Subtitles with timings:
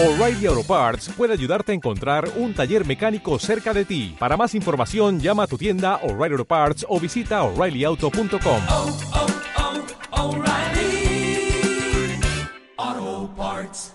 [0.00, 4.14] O'Reilly Auto Parts puede ayudarte a encontrar un taller mecánico cerca de ti.
[4.16, 8.62] Para más información, llama a tu tienda O'Reilly Auto Parts o visita oreillyauto.com.
[8.68, 8.96] oh,
[10.12, 11.50] oh, O'Reilly
[12.76, 13.92] Auto Parts.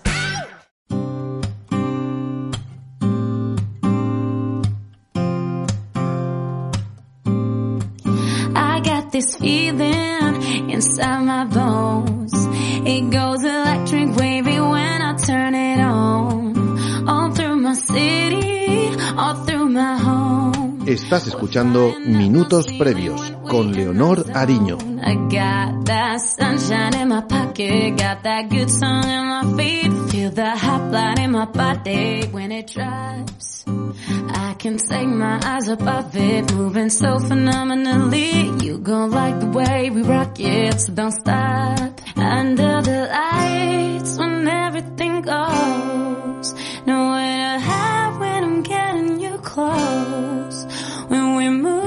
[8.54, 12.32] I got this feeling inside my bones.
[12.86, 15.63] It goes electric wavy when I turn it
[20.86, 24.78] Estás escuchando Minutos Previos con Leonor Ariño.
[34.36, 38.50] I can take my eyes off it, moving so phenomenally.
[38.62, 42.00] You gon' like the way we rock it, so don't stop.
[42.16, 46.54] Under the lights when everything goes,
[46.86, 47.33] nowhere
[49.54, 50.66] close.
[51.06, 51.83] When we move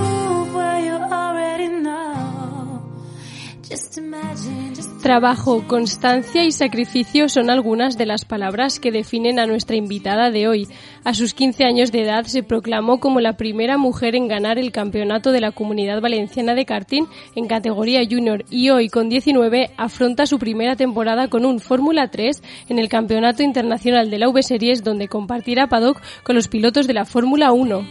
[5.02, 10.47] Trabajo, constancia y sacrificio son algunas de las palabras que definen a nuestra invitada de
[10.47, 10.67] hoy.
[11.03, 14.72] A sus 15 años de edad se proclamó como la primera mujer en ganar el
[14.72, 20.25] campeonato de la Comunidad Valenciana de karting en categoría junior y hoy con 19 afronta
[20.25, 24.84] su primera temporada con un Fórmula 3 en el Campeonato Internacional de la V Series
[24.84, 27.88] donde compartirá paddock con los pilotos de la Fórmula 1.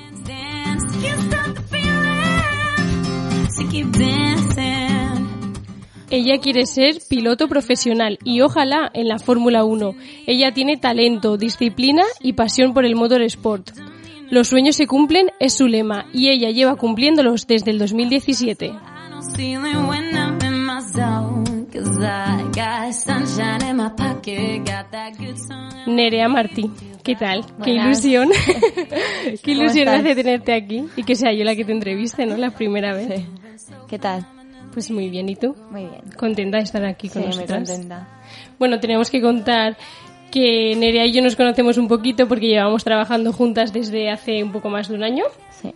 [6.17, 9.95] Ella quiere ser piloto profesional y ojalá en la Fórmula 1.
[10.27, 13.69] Ella tiene talento, disciplina y pasión por el motorsport.
[14.31, 18.65] Los sueños se cumplen es su lema y ella lleva cumpliéndolos desde el 2017.
[18.65, 18.71] I
[19.11, 21.67] no ceiling when I'm in my zone.
[21.71, 25.71] Cause I got sunshine in my pocket, got that good song.
[25.87, 26.71] in Nerea Martí,
[27.05, 27.45] ¿qué tal?
[27.63, 28.31] Qué ilusión.
[29.23, 32.39] Qué ¿Cómo ilusión hace tenerte aquí y que sea yo la que te entreviste, ¿no?
[32.39, 33.23] La primera vez.
[33.87, 34.27] ¿Qué tal?
[34.77, 35.57] Pues muy bien, ¿y tú?
[35.71, 36.03] Muy bien.
[36.19, 37.71] Contenta de estar aquí Sí, con muy nosotras.
[37.71, 38.09] contenta.
[38.59, 39.75] Bueno, tenemos que contar
[40.31, 44.53] que Nerea y yo nos conocemos un poquito porque llevamos trabajando juntas desde hace un
[44.53, 45.25] poco más de un año.
[45.63, 45.73] Sí.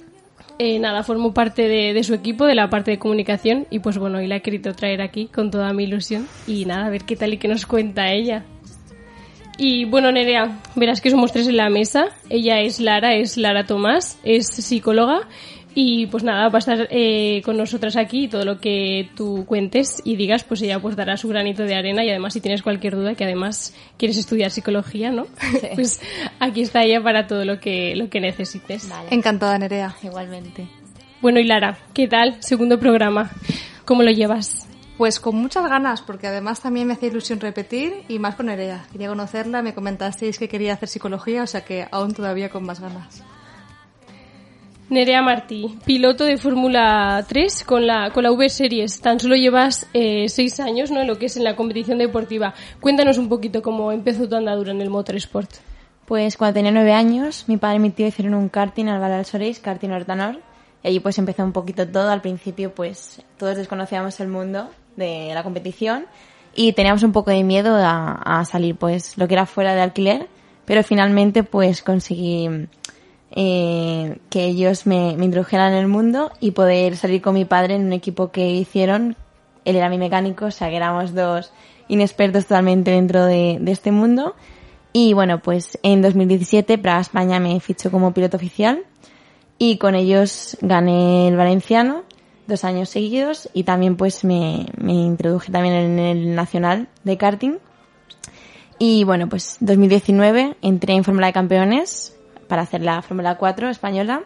[0.58, 3.96] Eh, nada, formo parte de, de su equipo, de la parte de comunicación y pues
[3.96, 7.04] bueno, hoy la he querido traer aquí con toda mi ilusión y nada, a ver
[7.04, 8.44] qué tal y qué nos cuenta ella.
[9.56, 12.08] Y bueno, Nerea, verás que somos tres en la mesa.
[12.28, 15.26] Ella es Lara, es Lara Tomás, es psicóloga
[15.74, 19.44] y pues nada, va a estar eh, con nosotras aquí y todo lo que tú
[19.46, 22.62] cuentes y digas, pues ella pues dará su granito de arena y además si tienes
[22.62, 25.26] cualquier duda que además quieres estudiar psicología, ¿no?
[25.74, 26.00] pues
[26.40, 28.88] aquí está ella para todo lo que, lo que necesites.
[28.88, 29.08] Vale.
[29.10, 29.94] Encantada, Nerea.
[30.02, 30.68] Igualmente.
[31.20, 32.36] Bueno, y Lara, ¿qué tal?
[32.40, 33.30] Segundo programa.
[33.84, 34.66] ¿Cómo lo llevas?
[34.96, 38.86] Pues con muchas ganas, porque además también me hacía ilusión repetir y más con Nerea.
[38.92, 42.80] Quería conocerla, me comentasteis que quería hacer psicología, o sea que aún todavía con más
[42.80, 43.22] ganas.
[44.90, 49.00] Nerea Martí, piloto de Fórmula 3 con la, con la V Series.
[49.00, 51.00] Tan solo llevas eh, seis años, ¿no?
[51.00, 52.54] En lo que es en la competición deportiva.
[52.80, 55.48] Cuéntanos un poquito cómo empezó tu andadura en el motorsport.
[56.06, 59.14] Pues cuando tenía nueve años, mi padre y mi tío hicieron un karting al Valle
[59.14, 60.40] del Soreis, karting Hortanor,
[60.82, 62.10] y allí pues empezó un poquito todo.
[62.10, 66.06] Al principio pues todos desconocíamos el mundo de la competición
[66.52, 69.82] y teníamos un poco de miedo a, a salir pues lo que era fuera de
[69.82, 70.26] alquiler,
[70.64, 72.66] pero finalmente pues conseguí
[73.32, 77.76] eh, que ellos me, me introdujeran en el mundo y poder salir con mi padre
[77.76, 79.16] en un equipo que hicieron.
[79.64, 81.52] Él era mi mecánico, o sea que éramos dos
[81.88, 84.34] inexpertos totalmente dentro de, de este mundo.
[84.92, 88.84] Y bueno, pues en 2017 Praga España me fichó como piloto oficial
[89.58, 92.02] y con ellos gané el valenciano
[92.50, 97.54] dos años seguidos y también pues me, me introduje también en el nacional de karting.
[98.78, 102.14] Y bueno, pues 2019 entré en Fórmula de Campeones
[102.50, 104.24] para hacer la Fórmula 4 española.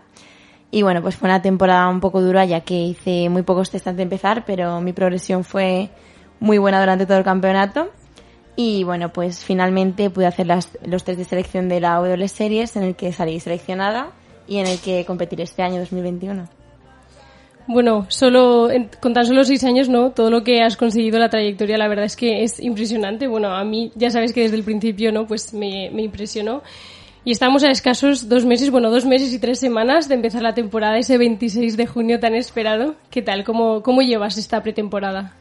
[0.70, 3.86] Y bueno, pues fue una temporada un poco dura ya que hice muy pocos test
[3.86, 5.90] antes de empezar, pero mi progresión fue
[6.40, 7.90] muy buena durante todo el campeonato.
[8.56, 12.74] Y bueno, pues finalmente pude hacer las, los test de selección de la W Series
[12.76, 14.08] en el que salí seleccionada
[14.48, 16.48] y en el que competiré este año 2021.
[17.66, 18.68] Bueno, solo
[19.00, 20.10] con tan solo seis años, ¿no?
[20.10, 23.26] Todo lo que has conseguido, la trayectoria, la verdad es que es impresionante.
[23.26, 25.26] Bueno, a mí ya sabes que desde el principio, ¿no?
[25.26, 26.62] Pues me, me impresionó.
[27.26, 30.52] Y estamos a escasos dos meses, bueno, dos meses y tres semanas de empezar la
[30.52, 32.96] temporada, ese 26 de junio tan esperado.
[33.08, 33.44] ¿Qué tal?
[33.44, 35.32] ¿Cómo, cómo llevas esta pretemporada?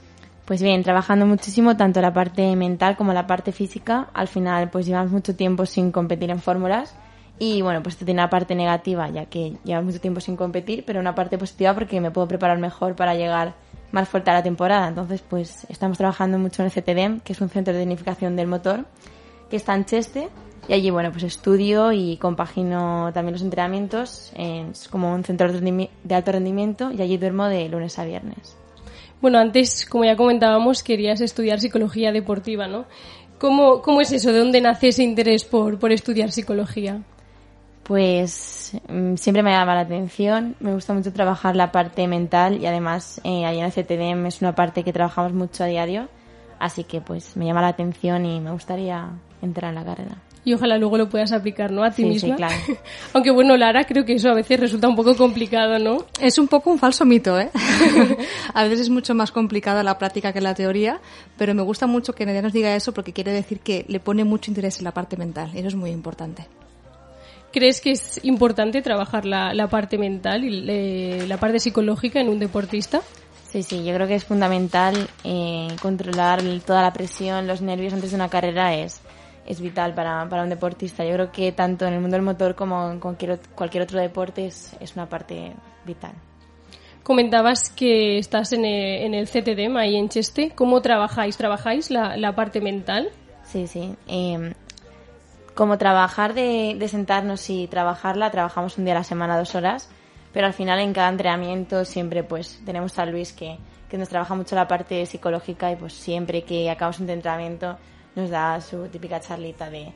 [0.46, 4.08] Pues bien, trabajando muchísimo, tanto la parte mental como la parte física.
[4.14, 6.96] Al final, pues llevamos mucho tiempo sin competir en fórmulas.
[7.38, 10.86] Y bueno, pues esto tiene una parte negativa, ya que llevamos mucho tiempo sin competir,
[10.86, 13.56] pero una parte positiva porque me puedo preparar mejor para llegar
[13.92, 14.88] más fuerte a la temporada.
[14.88, 18.48] Entonces, pues estamos trabajando mucho en el CTDM, que es un centro de dignificación del
[18.48, 18.86] motor,
[19.50, 20.30] que está en Cheste.
[20.68, 24.32] Y allí, bueno, pues estudio y compagino también los entrenamientos.
[24.36, 28.56] Es como un centro de alto rendimiento y allí duermo de lunes a viernes.
[29.22, 32.86] Bueno, antes, como ya comentábamos, querías estudiar psicología deportiva, ¿no?
[33.40, 34.32] ¿Cómo, cómo es eso?
[34.32, 37.02] ¿De dónde nace ese interés por, por estudiar psicología?
[37.84, 42.66] Pues mm, siempre me llama la atención, me gusta mucho trabajar la parte mental y
[42.66, 46.08] además eh, ahí en el CTDM es una parte que trabajamos mucho a diario,
[46.60, 49.10] así que pues me llama la atención y me gustaría
[49.42, 50.18] entrar en la carrera.
[50.46, 51.84] Y ojalá luego lo puedas aplicar, ¿no?
[51.86, 52.36] A ti Sí, sí, misma.
[52.36, 52.56] claro.
[53.14, 56.06] Aunque bueno, Lara, creo que eso a veces resulta un poco complicado, ¿no?
[56.20, 57.50] Es un poco un falso mito, ¿eh?
[58.54, 61.00] a veces es mucho más complicada la práctica que la teoría,
[61.38, 64.26] pero me gusta mucho que Nerea nos diga eso porque quiere decir que le pone
[64.26, 65.50] mucho interés en la parte mental.
[65.54, 66.46] y Eso es muy importante.
[67.54, 72.30] ¿Crees que es importante trabajar la, la parte mental y eh, la parte psicológica en
[72.30, 73.02] un deportista?
[73.48, 78.10] Sí, sí, yo creo que es fundamental eh, controlar toda la presión, los nervios antes
[78.10, 79.00] de una carrera es,
[79.46, 81.06] es vital para, para un deportista.
[81.06, 84.46] Yo creo que tanto en el mundo del motor como en cualquier, cualquier otro deporte
[84.46, 85.54] es, es una parte
[85.86, 86.14] vital.
[87.04, 90.52] Comentabas que estás en el, en el CTDM ahí en Cheste.
[90.56, 91.36] ¿Cómo trabajáis?
[91.36, 93.10] ¿Trabajáis la, la parte mental?
[93.44, 93.96] Sí, sí.
[94.08, 94.54] Eh,
[95.54, 99.90] como trabajar de, de sentarnos y trabajarla, trabajamos un día a la semana, dos horas,
[100.32, 103.58] pero al final en cada entrenamiento siempre pues tenemos a Luis que,
[103.90, 107.78] que nos trabaja mucho la parte psicológica y pues siempre que acabamos un entrenamiento
[108.16, 109.92] nos da su típica charlita de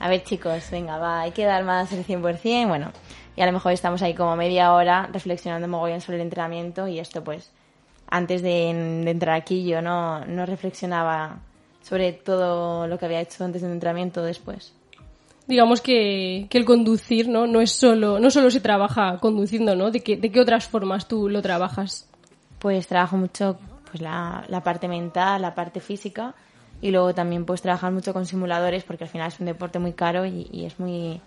[0.00, 2.92] a ver chicos, venga, va, hay que dar más el 100%, bueno,
[3.36, 6.98] y a lo mejor estamos ahí como media hora reflexionando mogollón sobre el entrenamiento y
[6.98, 7.50] esto pues
[8.08, 11.40] antes de, de entrar aquí yo no, no reflexionaba
[11.82, 14.74] sobre todo lo que había hecho antes del entrenamiento o después.
[15.46, 17.46] Digamos que, que el conducir ¿no?
[17.46, 19.92] no es solo, no solo se trabaja conduciendo, ¿no?
[19.92, 22.08] ¿De qué, de qué otras formas tú lo trabajas?
[22.58, 23.56] Pues trabajo mucho
[23.88, 26.34] pues la, la parte mental, la parte física
[26.80, 29.92] y luego también pues trabajar mucho con simuladores porque al final es un deporte muy
[29.92, 31.20] caro y, es muy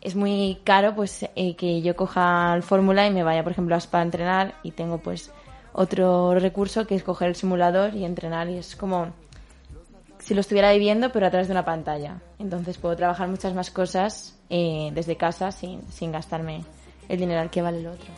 [0.00, 3.78] es muy caro pues eh, que yo coja fórmula y me vaya por ejemplo a
[3.78, 5.30] Spa a entrenar y tengo pues
[5.74, 8.48] otro recurso que es coger el simulador y entrenar.
[8.48, 9.08] Y es como
[10.20, 12.20] si lo estuviera viviendo pero a través de una pantalla.
[12.38, 16.64] Entonces puedo trabajar muchas más cosas eh, desde casa sin, sin gastarme
[17.08, 18.10] el dinero al que vale el otro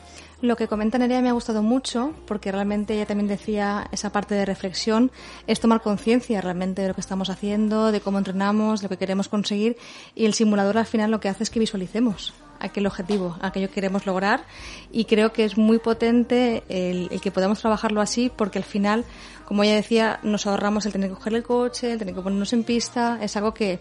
[0.42, 4.34] Lo que comenta Nerea me ha gustado mucho porque realmente ella también decía esa parte
[4.34, 5.10] de reflexión
[5.46, 8.98] es tomar conciencia realmente de lo que estamos haciendo, de cómo entrenamos, de lo que
[8.98, 9.78] queremos conseguir
[10.14, 13.74] y el simulador al final lo que hace es que visualicemos aquel objetivo, aquello que
[13.76, 14.44] queremos lograr
[14.92, 19.06] y creo que es muy potente el, el que podamos trabajarlo así porque al final,
[19.46, 22.52] como ella decía, nos ahorramos el tener que coger el coche, el tener que ponernos
[22.52, 23.80] en pista, es algo que,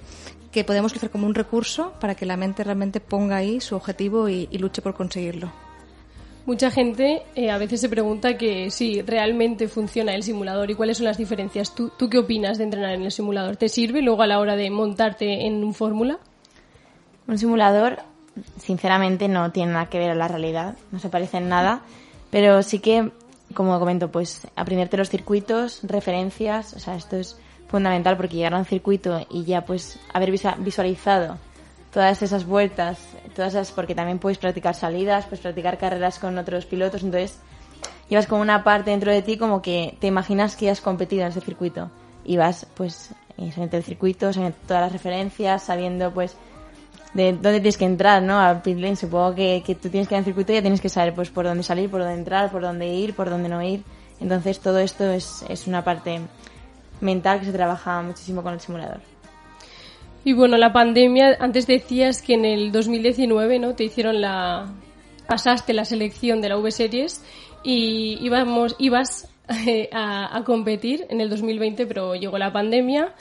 [0.54, 4.30] que podemos utilizar como un recurso para que la mente realmente ponga ahí su objetivo
[4.30, 5.64] y, y luche por conseguirlo.
[6.45, 10.97] Mucha gente eh, a veces se pregunta que si realmente funciona el simulador y cuáles
[10.97, 11.74] son las diferencias.
[11.74, 13.57] ¿Tú, ¿Tú qué opinas de entrenar en el simulador?
[13.57, 16.19] ¿Te sirve luego a la hora de montarte en un fórmula?
[17.27, 17.97] Un simulador,
[18.59, 21.81] sinceramente, no tiene nada que ver a la realidad, no se parece en nada,
[22.30, 23.09] pero sí que,
[23.56, 28.59] como comento, pues aprenderte los circuitos, referencias, o sea, esto es fundamental porque llegar a
[28.59, 31.39] un circuito y ya pues haber visualizado
[31.91, 33.00] todas esas vueltas,
[33.36, 37.38] todas esas, porque también puedes practicar salidas, puedes practicar carreras con otros pilotos, entonces
[38.10, 41.30] llevas como una parte dentro de ti como que te imaginas que has competido en
[41.30, 41.92] ese circuito
[42.24, 46.36] y vas pues eh, sabiendo el circuito, sabiendo todas las referencias, sabiendo pues
[47.14, 48.39] de dónde tienes que entrar, ¿no?
[48.39, 50.82] Al pit lane, supongo que, que tú tienes que ir en circuito y ya tienes
[50.82, 53.62] que saber pues por dónde salir, por dónde entrar, por dónde ir, por dónde no
[53.62, 53.84] ir.
[54.20, 56.22] Entonces todo esto es, es una parte
[57.01, 59.14] mental que se trabaja muchísimo con el simulador.
[60.25, 63.75] Y bueno, la pandemia, antes decías que en el 2019, ¿no?
[63.75, 64.74] Te hicieron la...
[65.27, 67.24] pasaste la selección de la V-Series
[67.63, 69.29] y íbamos, ibas
[69.67, 73.13] eh, a, competir en el 2020, pero llegó la pandemia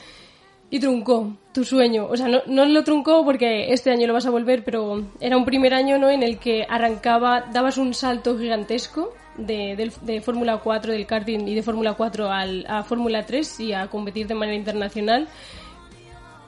[0.70, 2.06] y truncó tu sueño.
[2.11, 5.37] O sea, no, no lo truncó porque este año lo vas a volver, pero era
[5.37, 6.08] un primer año, ¿no?
[6.08, 11.46] En el que arrancaba, dabas un salto gigantesco de, del- de Fórmula 4, del karting
[11.49, 15.28] y de Fórmula 4 al, a Fórmula 3 y a competir de manera internacional.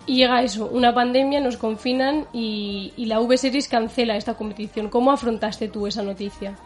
[0.06, 4.88] Y llega eso, una pandemia, nos confinan y, y la V-Series cancela esta competición.
[4.88, 6.56] ¿Cómo afrontaste tú esa noticia?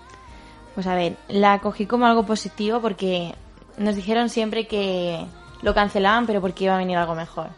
[0.74, 3.34] Pues a ver, la cogí como algo positivo porque
[3.78, 5.24] nos dijeron siempre que
[5.62, 7.48] lo cancelaban, pero porque iba a venir algo mejor.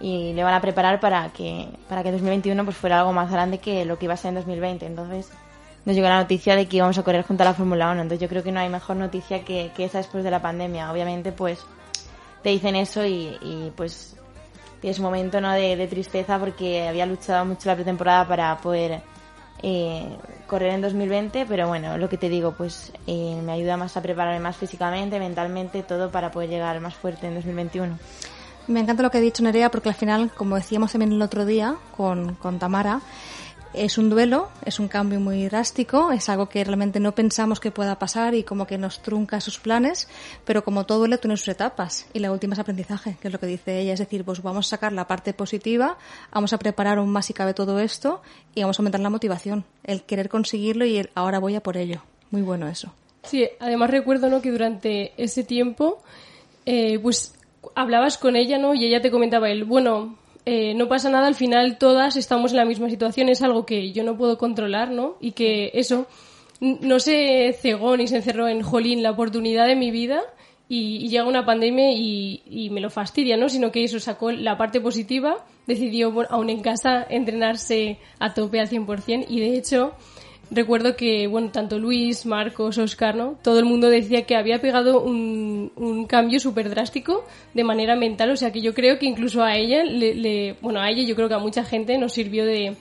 [0.00, 3.58] Y le van a preparar para que, para que 2021 pues fuera algo más grande
[3.58, 4.86] que lo que iba a ser en 2020.
[4.86, 5.30] Entonces
[5.84, 8.02] nos llegó la noticia de que íbamos a correr junto a la Fórmula 1.
[8.02, 10.90] Entonces yo creo que no hay mejor noticia que, que esa después de la pandemia.
[10.90, 11.64] Obviamente pues
[12.42, 14.15] te dicen eso y, y, pues
[14.80, 15.52] tienes un momento ¿no?
[15.52, 19.02] de, tristeza porque había luchado mucho la pretemporada para poder
[19.62, 20.16] eh,
[20.46, 24.02] correr en 2020, pero bueno, lo que te digo, pues eh, me ayuda más a
[24.02, 27.98] prepararme más físicamente, mentalmente, todo para poder llegar más fuerte en 2021.
[28.68, 31.46] Me encanta lo que ha dicho Nerea porque al final, como decíamos también el otro
[31.46, 33.00] día con, con Tamara,
[33.76, 37.70] es un duelo, es un cambio muy drástico, es algo que realmente no pensamos que
[37.70, 40.08] pueda pasar y como que nos trunca sus planes,
[40.44, 43.38] pero como todo duelo tiene sus etapas y la última es aprendizaje, que es lo
[43.38, 45.98] que dice ella, es decir, pues vamos a sacar la parte positiva,
[46.32, 48.22] vamos a preparar aún más si cabe todo esto
[48.54, 51.76] y vamos a aumentar la motivación, el querer conseguirlo y el ahora voy a por
[51.76, 52.02] ello.
[52.30, 52.92] Muy bueno eso.
[53.24, 54.40] Sí, además recuerdo ¿no?
[54.40, 56.02] que durante ese tiempo,
[56.64, 57.34] eh, pues
[57.74, 58.74] hablabas con ella, ¿no?
[58.74, 60.16] Y ella te comentaba el, bueno,
[60.46, 63.90] eh, no pasa nada, al final todas estamos en la misma situación, es algo que
[63.90, 65.16] yo no puedo controlar, ¿no?
[65.20, 66.06] Y que eso
[66.60, 70.20] no se cegó ni se encerró en jolín la oportunidad de mi vida
[70.68, 73.48] y, y llega una pandemia y, y me lo fastidia, ¿no?
[73.48, 78.60] Sino que eso sacó la parte positiva, decidió, bueno, aún en casa, entrenarse a tope
[78.60, 79.94] al 100% y de hecho
[80.50, 83.38] recuerdo que, bueno, tanto Luis, Marcos, Oscar, ¿no?
[83.42, 87.24] Todo el mundo decía que había pegado un, cambio súper drástico
[87.54, 88.30] de manera mental.
[88.30, 91.16] O sea que yo creo que incluso a ella, le, le- bueno, a ella yo
[91.16, 92.76] creo que a mucha gente nos sirvió de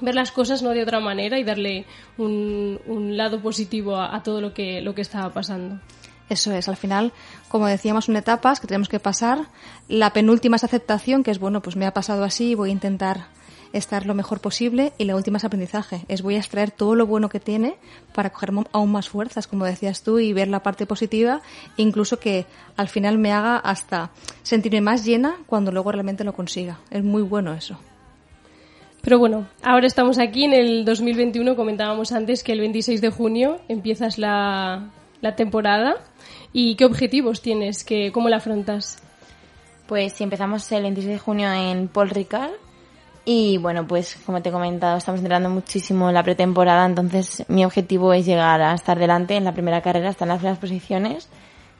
[0.00, 1.86] ver las cosas no de otra manera y darle
[2.18, 2.78] un,
[3.16, 5.80] lado positivo a, todo lo que, lo que estaba pasando.
[6.28, 7.12] Eso es, al final,
[7.48, 9.46] como decíamos, son etapas que tenemos que pasar.
[9.88, 13.26] La penúltima es aceptación, que es bueno, pues me ha pasado así, voy a intentar
[13.72, 14.92] estar lo mejor posible.
[14.98, 17.74] Y la última es aprendizaje, es voy a extraer todo lo bueno que tiene
[18.14, 21.42] para coger aún más fuerzas, como decías tú, y ver la parte positiva,
[21.76, 24.10] incluso que al final me haga hasta
[24.42, 26.80] sentirme más llena cuando luego realmente lo consiga.
[26.90, 27.78] Es muy bueno eso.
[29.02, 33.60] Pero bueno, ahora estamos aquí en el 2021, comentábamos antes que el 26 de junio
[33.68, 35.96] empiezas la, la temporada.
[36.52, 37.82] ¿Y qué objetivos tienes?
[37.82, 39.02] ¿Qué, ¿Cómo la afrontas?
[39.88, 42.52] Pues si empezamos el 26 de junio en Paul Ricard
[43.24, 47.64] y bueno, pues como te he comentado, estamos entrenando muchísimo en la pretemporada, entonces mi
[47.64, 51.28] objetivo es llegar a estar delante en la primera carrera, estar en las primeras posiciones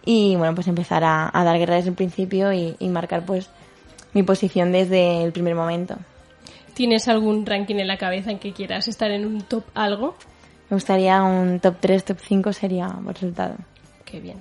[0.05, 3.51] y bueno, pues empezar a, a dar guerra desde el principio y, y marcar pues
[4.13, 5.97] mi posición desde el primer momento.
[6.75, 10.15] ¿Tienes algún ranking en la cabeza en que quieras estar en un top algo?
[10.71, 13.57] Me gustaría un top 3, top 5 sería buen resultado.
[14.05, 14.39] Qué bien.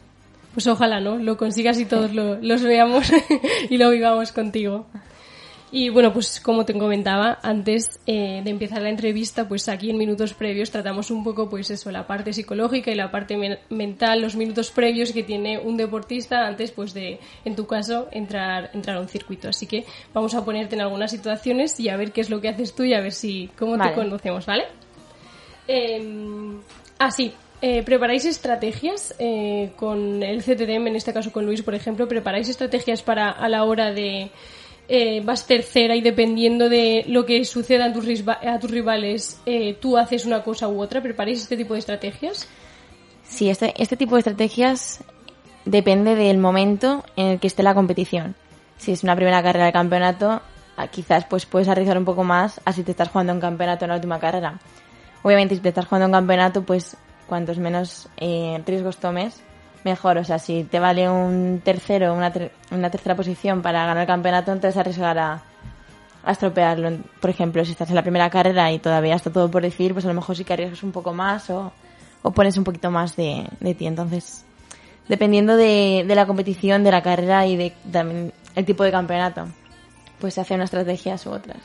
[0.53, 1.17] Pues ojalá, ¿no?
[1.17, 3.11] Lo consigas y todos lo- los veamos
[3.69, 4.85] y lo vivamos contigo.
[5.73, 9.97] Y bueno, pues como te comentaba antes eh, de empezar la entrevista, pues aquí en
[9.97, 14.21] minutos previos tratamos un poco, pues eso, la parte psicológica y la parte men- mental,
[14.21, 18.97] los minutos previos que tiene un deportista antes, pues de, en tu caso, entrar, entrar
[18.97, 19.47] a un circuito.
[19.47, 22.49] Así que vamos a ponerte en algunas situaciones y a ver qué es lo que
[22.49, 23.91] haces tú y a ver si cómo Vale.
[23.91, 24.65] te conocemos, ¿vale?
[25.69, 26.57] Eh,
[26.99, 27.31] ah, sí.
[27.61, 32.07] Eh, ¿Preparáis estrategias eh, con el CTDM, en este caso con Luis, por ejemplo?
[32.07, 34.31] ¿Preparáis estrategias para a la hora de
[34.87, 39.77] eh, vas tercera y dependiendo de lo que suceda a tus, a tus rivales, eh,
[39.79, 41.01] tú haces una cosa u otra?
[41.01, 42.47] ¿Preparáis este tipo de estrategias?
[43.23, 45.03] Sí, este, este tipo de estrategias
[45.65, 48.35] depende del momento en el que esté la competición.
[48.77, 50.41] Si es una primera carrera del campeonato,
[50.75, 53.85] ah, quizás pues puedes arriesgar un poco más a si te estás jugando un campeonato
[53.85, 54.59] en la última carrera.
[55.23, 56.97] Obviamente, si te estás jugando un campeonato, pues
[57.27, 59.41] cuantos menos eh, riesgos tomes,
[59.83, 60.17] mejor.
[60.17, 64.07] O sea, si te vale un tercero, una, ter- una tercera posición para ganar el
[64.07, 65.41] campeonato, entonces arriesgar a,
[66.23, 66.97] a estropearlo.
[67.19, 70.05] Por ejemplo, si estás en la primera carrera y todavía está todo por decir, pues
[70.05, 71.71] a lo mejor sí que arriesgas un poco más o,
[72.21, 73.87] o pones un poquito más de, de ti.
[73.87, 74.45] Entonces,
[75.07, 79.47] dependiendo de, de la competición, de la carrera y de también el tipo de campeonato,
[80.19, 81.57] pues se hacen unas estrategias u otras.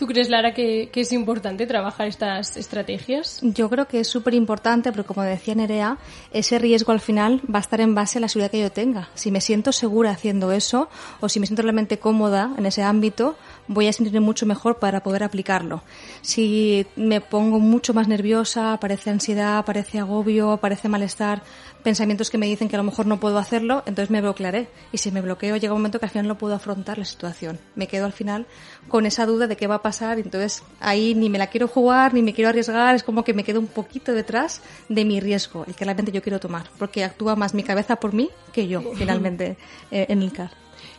[0.00, 3.38] ¿Tú crees, Lara, que, es importante trabajar estas estrategias?
[3.42, 5.98] Yo creo que es súper importante, pero como decía Nerea,
[6.32, 9.10] ese riesgo al final va a estar en base a la seguridad que yo tenga.
[9.12, 10.88] Si me siento segura haciendo eso,
[11.20, 13.36] o si me siento realmente cómoda en ese ámbito,
[13.68, 15.82] voy a sentirme mucho mejor para poder aplicarlo.
[16.22, 21.42] Si me pongo mucho más nerviosa, aparece ansiedad, aparece agobio, aparece malestar,
[21.82, 24.68] pensamientos que me dicen que a lo mejor no puedo hacerlo, entonces me bloquearé.
[24.92, 27.58] Y si me bloqueo, llega un momento que al final no puedo afrontar la situación.
[27.74, 28.46] Me quedo al final
[28.88, 31.68] con esa duda de qué va a pasar, y entonces ahí ni me la quiero
[31.68, 35.20] jugar, ni me quiero arriesgar, es como que me quedo un poquito detrás de mi
[35.20, 38.68] riesgo, el que realmente yo quiero tomar, porque actúa más mi cabeza por mí que
[38.68, 39.56] yo, finalmente,
[39.90, 40.50] eh, en el CAR.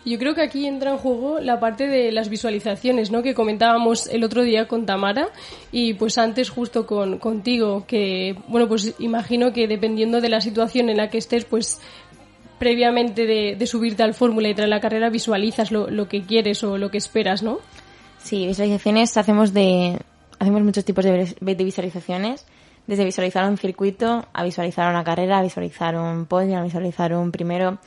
[0.03, 3.21] Yo creo que aquí entra en juego la parte de las visualizaciones, ¿no?
[3.21, 5.29] Que comentábamos el otro día con Tamara
[5.71, 10.89] y pues antes justo con contigo, que bueno, pues imagino que dependiendo de la situación
[10.89, 11.79] en la que estés, pues
[12.57, 16.77] previamente de, subirte al fórmula y traer la carrera visualizas lo, lo que quieres o
[16.77, 17.59] lo que esperas, ¿no?
[18.19, 19.99] Sí, visualizaciones hacemos de
[20.39, 22.47] hacemos muchos tipos de, de visualizaciones,
[22.87, 27.31] desde visualizar un circuito a visualizar una carrera, a visualizar un podio, a visualizar un
[27.31, 27.77] primero.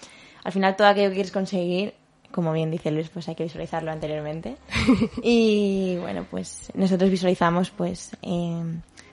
[0.44, 1.94] Al final todo aquello que quieres conseguir,
[2.34, 4.56] como bien dice Luis, pues hay que visualizarlo anteriormente.
[5.22, 8.62] y bueno, pues nosotros visualizamos, pues, eh,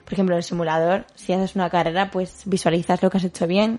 [0.04, 3.78] por ejemplo, el simulador, si haces una carrera, pues visualizas lo que has hecho bien,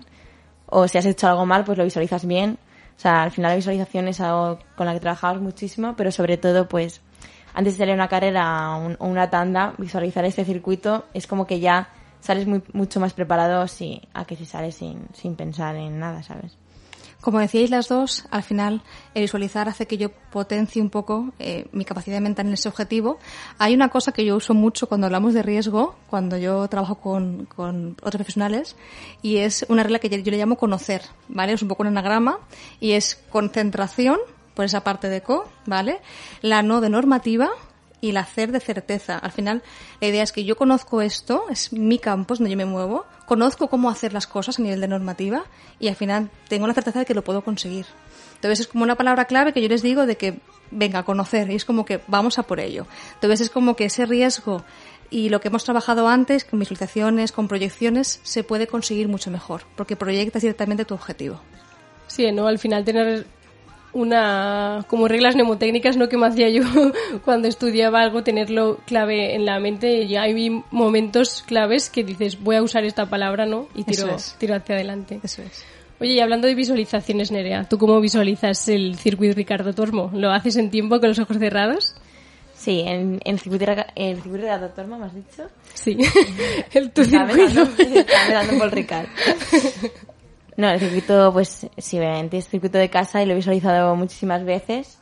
[0.66, 2.58] o si has hecho algo mal, pues lo visualizas bien,
[2.96, 6.36] O sea, al final la visualización es algo con la que trabajamos muchísimo, pero sobre
[6.38, 7.00] todo, pues,
[7.52, 11.44] antes de salir a una carrera o un- una tanda, visualizar este circuito es como
[11.46, 11.88] que ya
[12.20, 16.56] sales mucho más preparado si, a que si sales sin, sin pensar en nada, ¿sabes?
[17.24, 18.82] Como decíais las dos, al final
[19.14, 23.18] el visualizar hace que yo potencie un poco eh, mi capacidad mental en ese objetivo.
[23.56, 27.46] Hay una cosa que yo uso mucho cuando hablamos de riesgo, cuando yo trabajo con,
[27.46, 28.76] con otros profesionales,
[29.22, 31.54] y es una regla que yo le llamo conocer, ¿vale?
[31.54, 32.40] Es un poco un anagrama,
[32.78, 34.18] y es concentración,
[34.52, 36.02] por esa parte de co, ¿vale?
[36.42, 37.48] La no de normativa,
[38.04, 39.16] y el hacer de certeza.
[39.16, 39.62] Al final,
[39.98, 43.06] la idea es que yo conozco esto, es mi campo, es donde yo me muevo,
[43.24, 45.44] conozco cómo hacer las cosas a nivel de normativa
[45.80, 47.86] y al final tengo la certeza de que lo puedo conseguir.
[48.34, 50.38] Entonces es como una palabra clave que yo les digo de que
[50.70, 52.86] venga a conocer y es como que vamos a por ello.
[53.14, 54.62] Entonces es como que ese riesgo
[55.08, 59.62] y lo que hemos trabajado antes con visualizaciones, con proyecciones, se puede conseguir mucho mejor
[59.76, 61.40] porque proyectas directamente tu objetivo.
[62.06, 62.48] Sí, ¿no?
[62.48, 63.26] Al final tener
[63.94, 66.62] una como reglas mnemotécnicas no que me hacía yo
[67.24, 72.56] cuando estudiaba algo tenerlo clave en la mente ya hay momentos claves que dices voy
[72.56, 74.34] a usar esta palabra no y tiro, es.
[74.38, 75.64] tiro hacia adelante Eso es.
[76.00, 80.10] oye y hablando de visualizaciones Nerea ¿tú cómo visualizas el circuito Ricardo Tormo?
[80.12, 81.94] ¿lo haces en tiempo con los ojos cerrados?
[82.56, 85.42] Sí, en, en el circuito, el circuito de doctora, ¿me has dicho?
[85.74, 85.98] sí
[86.72, 87.62] el tu circuito mirando-
[87.98, 89.06] estaba mirando por Ricard.
[90.56, 94.44] No, el circuito, pues sí, obviamente es circuito de casa y lo he visualizado muchísimas
[94.44, 94.98] veces.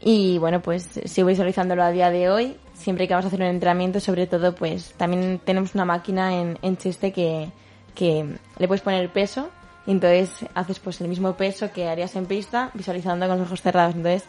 [0.00, 2.56] Y bueno, pues sigo visualizándolo a día de hoy.
[2.74, 6.58] Siempre que vamos a hacer un entrenamiento, sobre todo, pues también tenemos una máquina en,
[6.62, 7.50] en Cheste que,
[7.94, 9.48] que le puedes poner peso.
[9.86, 13.62] Y entonces haces pues el mismo peso que harías en pista, visualizando con los ojos
[13.62, 13.94] cerrados.
[13.94, 14.28] Entonces,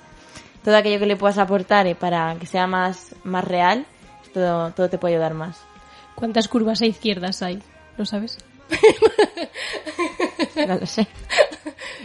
[0.64, 3.86] todo aquello que le puedas aportar eh, para que sea más, más real,
[4.34, 5.62] todo, todo te puede ayudar más.
[6.20, 7.64] ¿cuántas curvas a izquierdas hay?
[7.98, 8.38] ¿lo sabes?
[10.68, 11.08] No lo sé.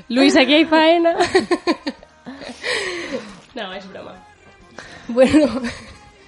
[0.08, 1.14] Luis, aquí hay faena.
[3.54, 4.24] no, es broma.
[5.08, 5.60] Bueno,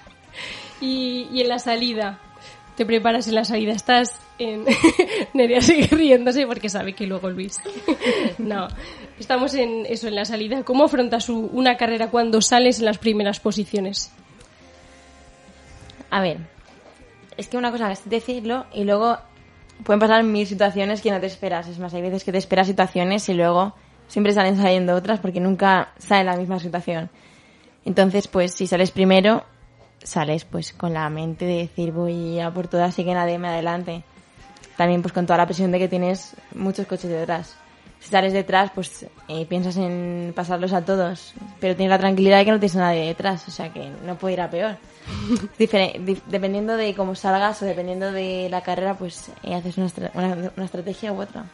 [0.81, 2.19] y, y en la salida,
[2.77, 4.65] te preparas en la salida, estás en...
[5.35, 7.61] Nerea sigue riéndose porque sabe que luego Luis.
[8.39, 8.69] no,
[9.19, 10.63] estamos en eso, en la salida.
[10.63, 14.13] ¿Cómo afrontas una carrera cuando sales en las primeras posiciones?
[16.11, 16.39] A ver,
[17.37, 19.19] es que una cosa es decirlo y luego
[19.85, 21.69] pueden pasar mil situaciones que no te esperas.
[21.69, 23.75] Es más, hay veces que te esperas situaciones y luego
[24.09, 27.11] siempre salen saliendo otras porque nunca sale la misma situación.
[27.85, 29.45] Entonces, pues si sales primero,
[30.03, 33.49] sales pues con la mente de decir voy a por todas y que nadie me
[33.49, 34.03] adelante.
[34.77, 37.57] También pues con toda la presión de que tienes muchos coches detrás.
[38.01, 42.45] Si sales detrás, pues eh, piensas en pasarlos a todos, pero tienes la tranquilidad de
[42.45, 44.77] que no tienes a nadie detrás, o sea que no puede ir a peor.
[45.59, 50.65] Dependiendo de cómo salgas o dependiendo de la carrera, pues eh, haces una, una, una
[50.65, 51.45] estrategia u otra.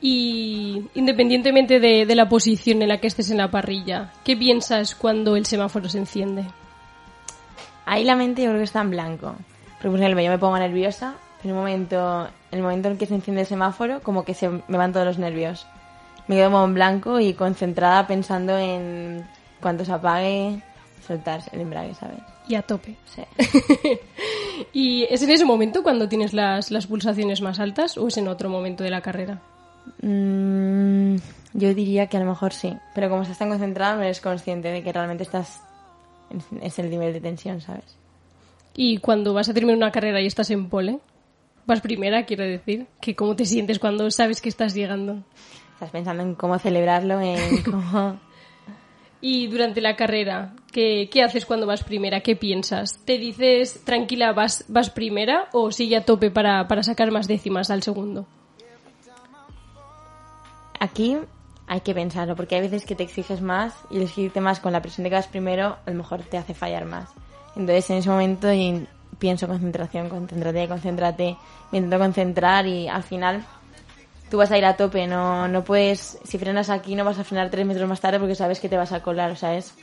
[0.00, 4.94] Y independientemente de, de la posición en la que estés en la parrilla, ¿qué piensas
[4.94, 6.44] cuando el semáforo se enciende?
[7.84, 9.34] Ahí la mente yo creo que está en blanco.
[9.74, 12.98] Porque, por ejemplo, yo me pongo nerviosa, pero en un momento, en el momento en
[12.98, 15.66] que se enciende el semáforo, como que se me van todos los nervios.
[16.28, 19.26] Me quedo como en blanco y concentrada pensando en
[19.60, 20.62] cuánto se apague,
[21.06, 22.20] soltar el embrague, ¿sabes?
[22.50, 22.96] Y a tope.
[23.04, 23.22] Sí.
[24.72, 28.26] ¿Y es en ese momento cuando tienes las, las pulsaciones más altas o es en
[28.26, 29.40] otro momento de la carrera?
[30.02, 31.14] Mm,
[31.52, 34.72] yo diría que a lo mejor sí, pero como estás tan concentrada no eres consciente
[34.72, 35.60] de que realmente estás
[36.28, 37.96] en, es el nivel de tensión, ¿sabes?
[38.74, 40.98] Y cuando vas a terminar una carrera y estás en pole,
[41.66, 45.22] vas primera, quiero decir, que cómo te sientes cuando sabes que estás llegando.
[45.74, 48.18] Estás pensando en cómo celebrarlo, en cómo...
[49.20, 52.20] Y durante la carrera, ¿qué, qué haces cuando vas primera?
[52.20, 52.98] ¿Qué piensas?
[53.04, 57.70] ¿Te dices tranquila, vas, vas primera o sigue a tope para, para sacar más décimas
[57.70, 58.26] al segundo?
[60.78, 61.18] Aquí
[61.66, 64.72] hay que pensarlo, porque hay veces que te exiges más y el exigirte más con
[64.72, 67.10] la presión de que vas primero, a lo mejor te hace fallar más.
[67.54, 71.36] Entonces en ese momento y pienso concentración, concéntrate, concéntrate,
[71.70, 73.44] me intento concentrar y al final
[74.30, 77.24] tú vas a ir a tope, no, no puedes, si frenas aquí no vas a
[77.24, 79.74] frenar tres metros más tarde porque sabes que te vas a colar, o sea, es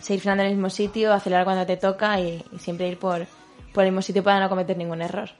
[0.00, 3.26] seguir frenando en el mismo sitio, acelerar cuando te toca y, siempre ir por,
[3.72, 5.30] por el mismo sitio para no cometer ningún error.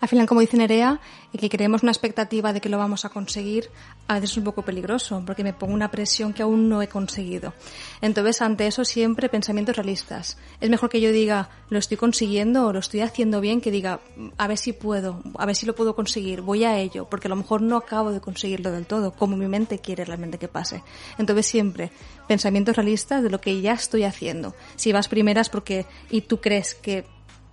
[0.00, 1.00] Al final, como dice Nerea,
[1.36, 3.68] que creemos una expectativa de que lo vamos a conseguir,
[4.06, 6.88] a veces es un poco peligroso, porque me pongo una presión que aún no he
[6.88, 7.52] conseguido.
[8.00, 10.38] Entonces, ante eso siempre pensamientos realistas.
[10.60, 14.00] Es mejor que yo diga, lo estoy consiguiendo o lo estoy haciendo bien, que diga,
[14.36, 17.30] a ver si puedo, a ver si lo puedo conseguir, voy a ello, porque a
[17.30, 20.82] lo mejor no acabo de conseguirlo del todo, como mi mente quiere realmente que pase.
[21.18, 21.90] Entonces, siempre
[22.28, 24.54] pensamientos realistas de lo que ya estoy haciendo.
[24.76, 27.04] Si vas primeras porque, y tú crees que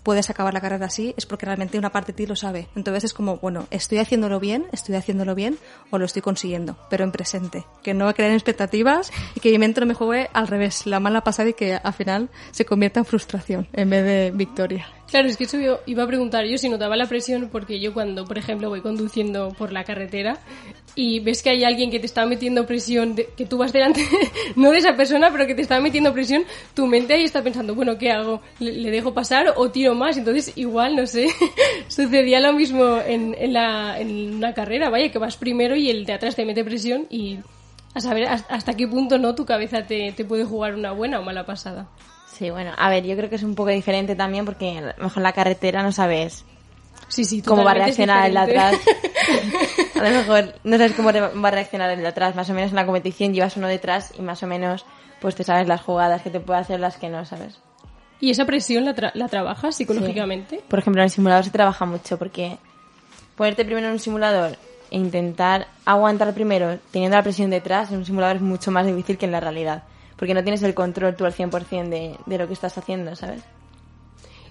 [0.06, 2.70] puedes acabar la carrera así, es porque realmente una parte de ti lo sabe.
[2.76, 5.58] Entonces es como, bueno, estoy haciéndolo bien, estoy haciéndolo bien
[5.90, 7.66] o lo estoy consiguiendo, pero en presente.
[7.82, 11.22] Que no crear expectativas y que mi mente no me juegue al revés, la mala
[11.22, 14.88] pasada y que al final se convierta en frustración en vez de victoria.
[15.10, 18.26] Claro, es que eso iba a preguntar yo si notaba la presión, porque yo cuando,
[18.26, 20.40] por ejemplo, voy conduciendo por la carretera
[20.96, 24.02] y ves que hay alguien que te está metiendo presión, de- que tú vas delante,
[24.56, 27.76] no de esa persona, pero que te está metiendo presión, tu mente ahí está pensando,
[27.76, 28.42] bueno, ¿qué hago?
[28.60, 30.18] ¿Le, le dejo pasar o tiro más?
[30.18, 31.28] Entonces, igual, no sé,
[31.88, 36.06] sucedía lo mismo en, en, la, en una carrera, vaya, que vas primero y el
[36.06, 37.38] de atrás te mete presión y
[37.94, 41.20] a saber has- hasta qué punto no tu cabeza te, te puede jugar una buena
[41.20, 41.88] o mala pasada.
[42.38, 45.04] Sí, bueno, a ver, yo creo que es un poco diferente también porque a lo
[45.04, 46.44] mejor en la carretera no sabes
[47.08, 48.76] Sí, sí, cómo va a reaccionar el de atrás.
[49.96, 52.36] A lo mejor no sabes cómo va a reaccionar el de atrás.
[52.36, 54.86] Más o menos en la competición llevas uno detrás y más o menos
[55.22, 57.60] pues te sabes las jugadas que te puede hacer, las que no sabes.
[58.20, 60.62] ¿Y esa presión la, tra- la trabajas psicológicamente?
[60.68, 62.58] Por ejemplo, en el simulador se trabaja mucho porque
[63.36, 64.58] ponerte primero en un simulador
[64.92, 69.18] e intentar aguantar primero teniendo la presión detrás en un simulador es mucho más difícil
[69.18, 69.84] que en la realidad.
[70.16, 73.44] Porque no tienes el control tú al 100% de, de lo que estás haciendo, ¿sabes?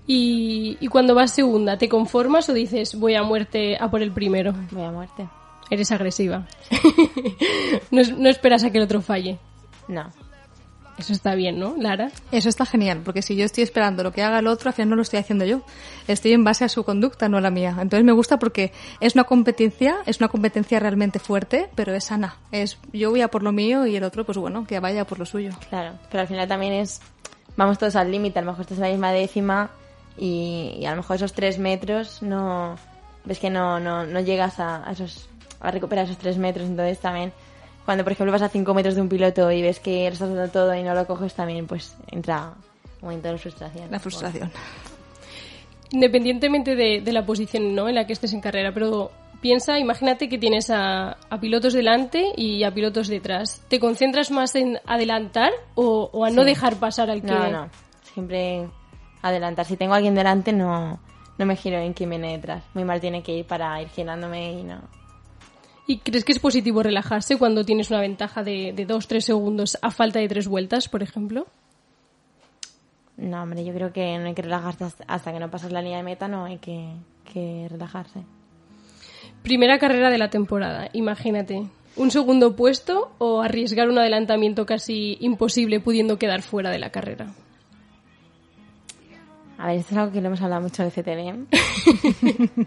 [0.07, 4.13] Y, y cuando vas segunda, ¿te conformas o dices voy a muerte a por el
[4.13, 4.53] primero?
[4.71, 5.27] Voy a muerte.
[5.71, 6.47] Eres agresiva.
[7.91, 9.39] no, no esperas a que el otro falle.
[9.89, 10.11] No.
[10.97, 12.11] Eso está bien, ¿no, Lara?
[12.31, 14.91] Eso está genial, porque si yo estoy esperando lo que haga el otro, al final
[14.91, 15.63] no lo estoy haciendo yo.
[16.07, 17.77] Estoy en base a su conducta, no a la mía.
[17.81, 22.37] Entonces me gusta porque es una competencia, es una competencia realmente fuerte, pero es sana.
[22.53, 25.19] Es yo voy a por lo mío y el otro, pues bueno, que vaya por
[25.19, 25.51] lo suyo.
[25.69, 27.01] Claro, pero al final también es,
[27.57, 29.71] vamos todos al límite, a lo mejor estás en la misma décima
[30.17, 32.77] y, y a lo mejor esos tres metros no,
[33.25, 35.29] ves que no, no, no llegas a, a esos,
[35.61, 37.33] a recuperar esos tres metros, entonces también
[37.85, 40.29] cuando por ejemplo vas a cinco metros de un piloto y ves que lo estás
[40.35, 42.55] dando todo y no lo coges también pues entra
[43.01, 43.91] un momento de frustración.
[43.91, 44.51] La frustración.
[45.91, 47.89] Independientemente de, de la posición ¿no?
[47.89, 52.33] en la que estés en carrera, pero piensa, imagínate que tienes a, a pilotos delante
[52.37, 53.63] y a pilotos detrás.
[53.69, 56.49] ¿Te concentras más en adelantar o, o a no Sí.
[56.49, 57.29] dejar pasar al que...
[57.29, 57.69] No, no,
[58.15, 58.67] siempre
[59.23, 59.67] adelantar.
[59.67, 60.99] Si tengo a alguien delante no,
[61.39, 62.65] no me giro en quien viene detrás.
[62.75, 64.81] Muy mal tiene que ir para ir girándome y no.
[65.87, 69.77] ¿Y crees que es positivo relajarse cuando tienes una ventaja de, de dos, tres segundos
[69.83, 71.47] a falta de tres vueltas, por ejemplo?
[73.17, 75.99] No, hombre, yo creo que no hay que relajarse hasta- que no pasas la línea
[75.99, 76.89] de meta, no hay que,
[77.33, 78.21] que relajarse.
[79.43, 81.69] Primera carrera de la temporada, imagínate.
[81.97, 87.33] ¿Un segundo puesto o arriesgar un adelantamiento casi imposible pudiendo quedar fuera de la carrera?
[89.59, 91.47] A ver, esto es algo que lo hemos hablado mucho en CTD.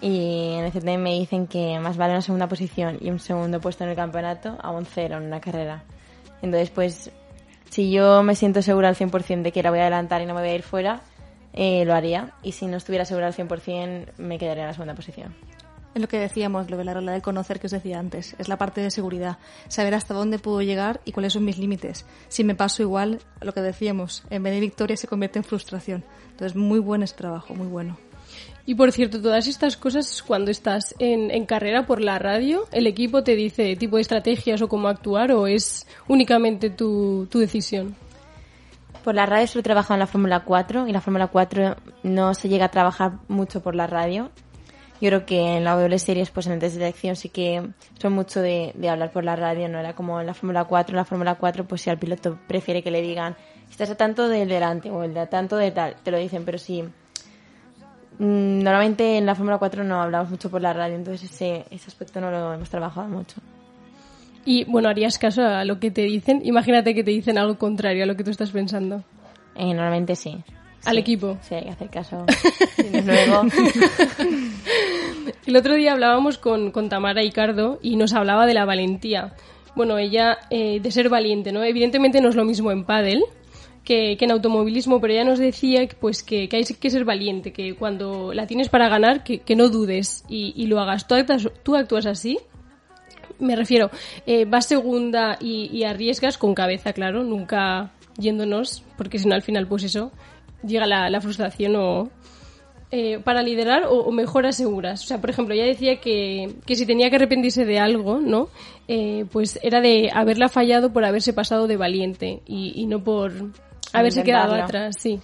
[0.00, 3.60] y en el CTD me dicen que más vale una segunda posición y un segundo
[3.60, 5.84] puesto en el campeonato a un cero en una carrera.
[6.42, 7.10] Entonces, pues,
[7.68, 10.34] si yo me siento segura al 100% de que la voy a adelantar y no
[10.34, 11.02] me voy a ir fuera,
[11.52, 12.32] eh, lo haría.
[12.42, 15.34] Y si no estuviera segura al 100%, me quedaría en la segunda posición.
[15.94, 18.36] Es lo que decíamos, lo de la regla de conocer que os decía antes.
[18.38, 19.38] Es la parte de seguridad.
[19.68, 22.06] Saber hasta dónde puedo llegar y cuáles son mis límites.
[22.28, 26.04] Si me paso igual, lo que decíamos, en vez de victoria se convierte en frustración.
[26.30, 27.98] Entonces, muy buen ese trabajo, muy bueno.
[28.66, 32.86] Y por cierto, todas estas cosas, cuando estás en, en carrera por la radio, ¿el
[32.86, 37.96] equipo te dice tipo de estrategias o cómo actuar o es únicamente tu, tu decisión?
[39.02, 42.34] Por la radio solo he trabajado en la Fórmula 4 y la Fórmula 4 no
[42.34, 44.30] se llega a trabajar mucho por la radio.
[45.00, 47.70] Yo creo que en la W Series, pues en el test de selección sí que
[47.98, 50.92] son mucho de, de hablar por la radio, no era como en la Fórmula 4.
[50.92, 53.34] En la Fórmula 4, pues si al piloto prefiere que le digan,
[53.70, 56.44] estás a tanto del delante o el de a tanto de tal, te lo dicen,
[56.44, 56.84] pero sí.
[58.24, 61.86] Mm, Normalmente en la Fórmula 4 no hablamos mucho por la radio, entonces ese, ese
[61.88, 63.40] aspecto no lo hemos trabajado mucho.
[64.44, 66.40] Y bueno, harías caso a lo que te dicen.
[66.44, 69.02] Imagínate que te dicen algo contrario a lo que tú estás pensando.
[69.54, 70.38] Eh, normalmente sí.
[70.86, 71.00] Al Sí.
[71.00, 71.36] equipo.
[71.42, 72.24] Sí, hay que hacer caso.
[73.04, 73.42] Luego.
[75.46, 79.34] El otro día hablábamos con, con Tamara Icardo y nos hablaba de la valentía.
[79.76, 81.62] Bueno, ella, eh, de ser valiente, ¿no?
[81.62, 83.22] Evidentemente no es lo mismo en pádel
[83.84, 88.32] que, en automovilismo, pero ella nos decía pues, que, hay que ser valiente, que cuando
[88.32, 91.06] la tienes para ganar, que, no dudes y, lo hagas.
[91.06, 92.38] ¿Tú actúas, tú actúas así?
[93.38, 93.90] Me refiero,
[94.26, 99.66] eh, vas segunda y, arriesgas con cabeza, claro, nunca yéndonos, porque si no al final,
[99.66, 100.12] pues eso,
[100.62, 102.10] llega la, frustración o,
[102.90, 105.02] eh, para liderar o, o mejoras seguras.
[105.04, 108.50] O sea, por ejemplo, ella decía que, que si tenía que arrepentirse de algo, ¿no?
[108.88, 113.32] Eh, pues era de haberla fallado por haberse pasado de valiente y no por
[113.92, 115.20] haberse quedado atrás, sí.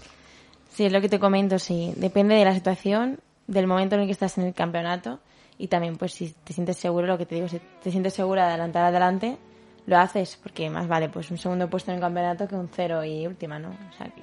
[0.70, 1.92] Sí, es lo que te comento, sí.
[1.96, 5.20] Depende de la situación, del momento en el que estás en el campeonato
[5.58, 8.42] y también, pues, si te sientes seguro, lo que te digo, si te sientes segura
[8.44, 9.38] de adelantar adelante,
[9.86, 13.04] lo haces, porque más vale, pues, un segundo puesto en el campeonato que un cero
[13.04, 13.70] y última, ¿no?
[13.70, 14.22] O sea que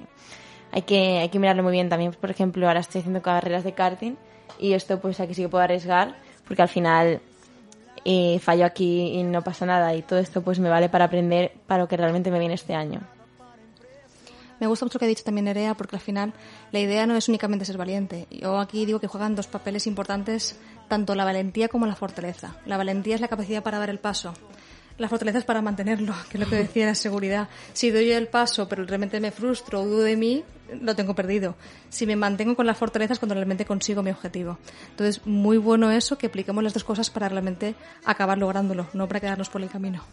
[0.72, 2.12] hay que, hay que mirarlo muy bien también.
[2.12, 4.16] Por ejemplo, ahora estoy haciendo carreras de karting
[4.58, 7.20] y esto pues aquí sí que puedo arriesgar porque al final
[8.04, 11.52] eh, fallo aquí y no pasa nada y todo esto pues me vale para aprender
[11.66, 13.00] para lo que realmente me viene este año.
[14.60, 16.32] Me gusta mucho lo que ha dicho también Nerea, porque al final
[16.72, 18.26] la idea no es únicamente ser valiente.
[18.30, 22.56] Yo aquí digo que juegan dos papeles importantes, tanto la valentía como la fortaleza.
[22.66, 24.34] La valentía es la capacidad para dar el paso.
[24.96, 27.48] La fortaleza es para mantenerlo, que es lo que decía la seguridad.
[27.72, 30.44] Si doy el paso, pero realmente me frustro o dudo de mí,
[30.80, 31.56] lo tengo perdido.
[31.88, 34.58] Si me mantengo con la fortaleza es cuando realmente consigo mi objetivo.
[34.90, 39.20] Entonces, muy bueno eso, que apliquemos las dos cosas para realmente acabar lográndolo, no para
[39.20, 40.04] quedarnos por el camino.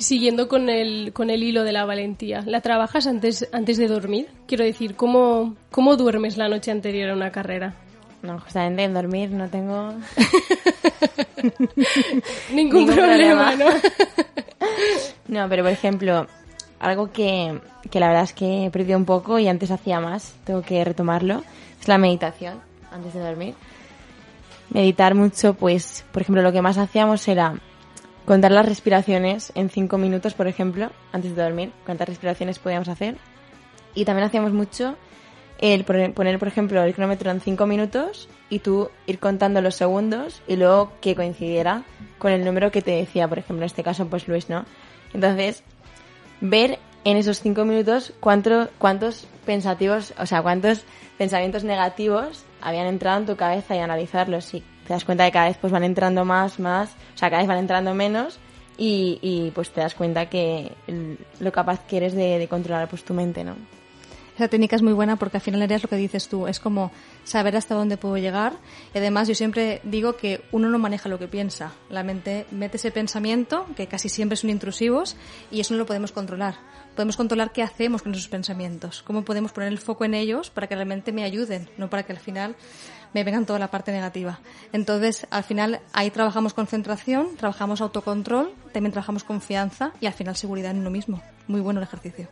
[0.00, 4.28] Siguiendo con el, con el hilo de la valentía, ¿la trabajas antes, antes de dormir?
[4.46, 7.74] Quiero decir, ¿cómo, ¿cómo duermes la noche anterior a una carrera?
[8.22, 9.92] No, justamente en dormir no tengo
[12.50, 13.72] Ningún, Ningún problema, problema.
[13.72, 13.80] ¿no?
[15.28, 16.26] No, pero por ejemplo,
[16.80, 17.60] algo que,
[17.90, 20.82] que la verdad es que he perdido un poco y antes hacía más, tengo que
[20.82, 21.44] retomarlo,
[21.78, 22.58] es la meditación
[22.90, 23.54] antes de dormir.
[24.70, 27.54] Meditar mucho, pues, por ejemplo, lo que más hacíamos era
[28.30, 33.16] contar las respiraciones en cinco minutos, por ejemplo, antes de dormir, cuántas respiraciones podíamos hacer.
[33.92, 34.94] Y también hacíamos mucho
[35.58, 40.42] el poner, por ejemplo, el cronómetro en cinco minutos y tú ir contando los segundos
[40.46, 41.82] y luego que coincidiera
[42.18, 44.64] con el número que te decía, por ejemplo, en este caso, pues Luis, ¿no?
[45.12, 45.64] Entonces,
[46.40, 50.84] ver en esos cinco minutos cuánto, cuántos pensativos, o sea, cuántos
[51.18, 54.54] pensamientos negativos habían entrado en tu cabeza y analizarlos.
[54.54, 57.42] Y te das cuenta que cada vez pues van entrando más, más, o sea, cada
[57.42, 58.40] vez van entrando menos
[58.76, 60.72] y, y pues te das cuenta que
[61.38, 63.54] lo capaz que eres de, de controlar pues tu mente, ¿no?
[64.34, 66.90] Esa técnica es muy buena porque al final es lo que dices tú, es como
[67.22, 68.54] saber hasta dónde puedo llegar.
[68.94, 71.72] Y además yo siempre digo que uno no maneja lo que piensa.
[71.90, 75.14] La mente mete ese pensamiento, que casi siempre son intrusivos,
[75.50, 76.54] y eso no lo podemos controlar.
[76.96, 80.66] Podemos controlar qué hacemos con esos pensamientos, cómo podemos poner el foco en ellos para
[80.66, 82.56] que realmente me ayuden, no para que al final
[83.12, 84.38] me vengan toda la parte negativa.
[84.72, 90.70] Entonces, al final ahí trabajamos concentración, trabajamos autocontrol, también trabajamos confianza y al final seguridad
[90.70, 91.20] en uno mismo.
[91.48, 92.28] Muy bueno el ejercicio.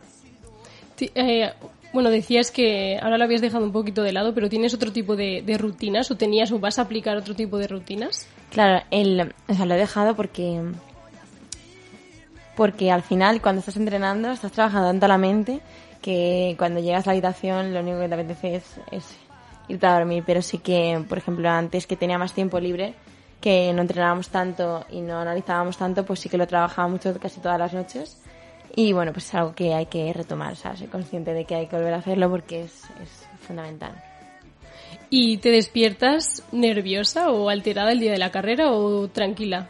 [0.95, 1.51] Ti- eh,
[1.91, 5.15] bueno, decías que ahora lo habías dejado un poquito de lado, pero ¿tienes otro tipo
[5.15, 8.27] de, de rutinas o tenías o vas a aplicar otro tipo de rutinas?
[8.51, 10.61] Claro, el, o sea, lo he dejado porque
[12.55, 15.61] porque al final cuando estás entrenando estás trabajando tanto la mente
[16.01, 19.05] que cuando llegas a la habitación lo único que te apetece es, es
[19.69, 20.23] irte a dormir.
[20.25, 22.93] Pero sí que, por ejemplo, antes que tenía más tiempo libre,
[23.39, 27.39] que no entrenábamos tanto y no analizábamos tanto, pues sí que lo trabajaba mucho casi
[27.39, 28.21] todas las noches.
[28.75, 31.55] Y bueno, pues es algo que hay que retomar, o sea, soy consciente de que
[31.55, 33.93] hay que volver a hacerlo porque es, es fundamental.
[35.09, 39.69] ¿Y te despiertas nerviosa o alterada el día de la carrera o tranquila?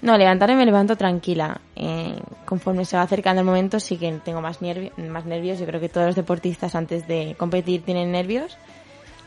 [0.00, 1.60] No, levantarme me levanto tranquila.
[1.76, 5.58] Eh, conforme se va acercando el momento sí que tengo más, nervio- más nervios.
[5.58, 8.56] Yo creo que todos los deportistas antes de competir tienen nervios.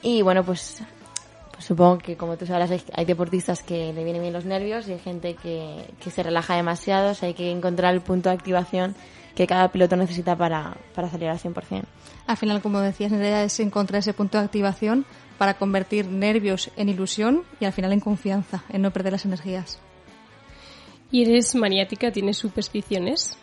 [0.01, 0.81] Y bueno, pues,
[1.51, 4.87] pues supongo que como tú sabes hay, hay deportistas que le vienen bien los nervios
[4.87, 7.11] y hay gente que, que se relaja demasiado.
[7.11, 8.95] O sea, hay que encontrar el punto de activación
[9.35, 11.83] que cada piloto necesita para, para salir al 100%.
[12.27, 15.05] Al final, como decías, Nerea, es encontrar ese punto de activación
[15.37, 19.79] para convertir nervios en ilusión y al final en confianza, en no perder las energías.
[21.11, 22.11] ¿Y eres maniática?
[22.11, 23.37] ¿Tienes supersticiones?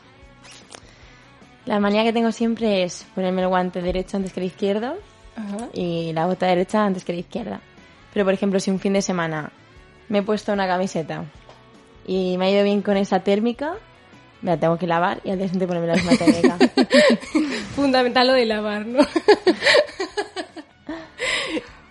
[1.67, 4.97] La manía que tengo siempre es ponerme el guante derecho antes que el izquierdo
[5.39, 5.69] Ajá.
[5.73, 7.61] y la bota derecha antes que la izquierda.
[8.13, 9.53] Pero por ejemplo, si un fin de semana
[10.09, 11.25] me he puesto una camiseta
[12.07, 13.75] y me ha ido bien con esa térmica,
[14.43, 16.59] me la tengo que lavar y al día siguiente ponerme la misma térmica.
[17.77, 19.01] Fundamental lo de lavar, ¿no?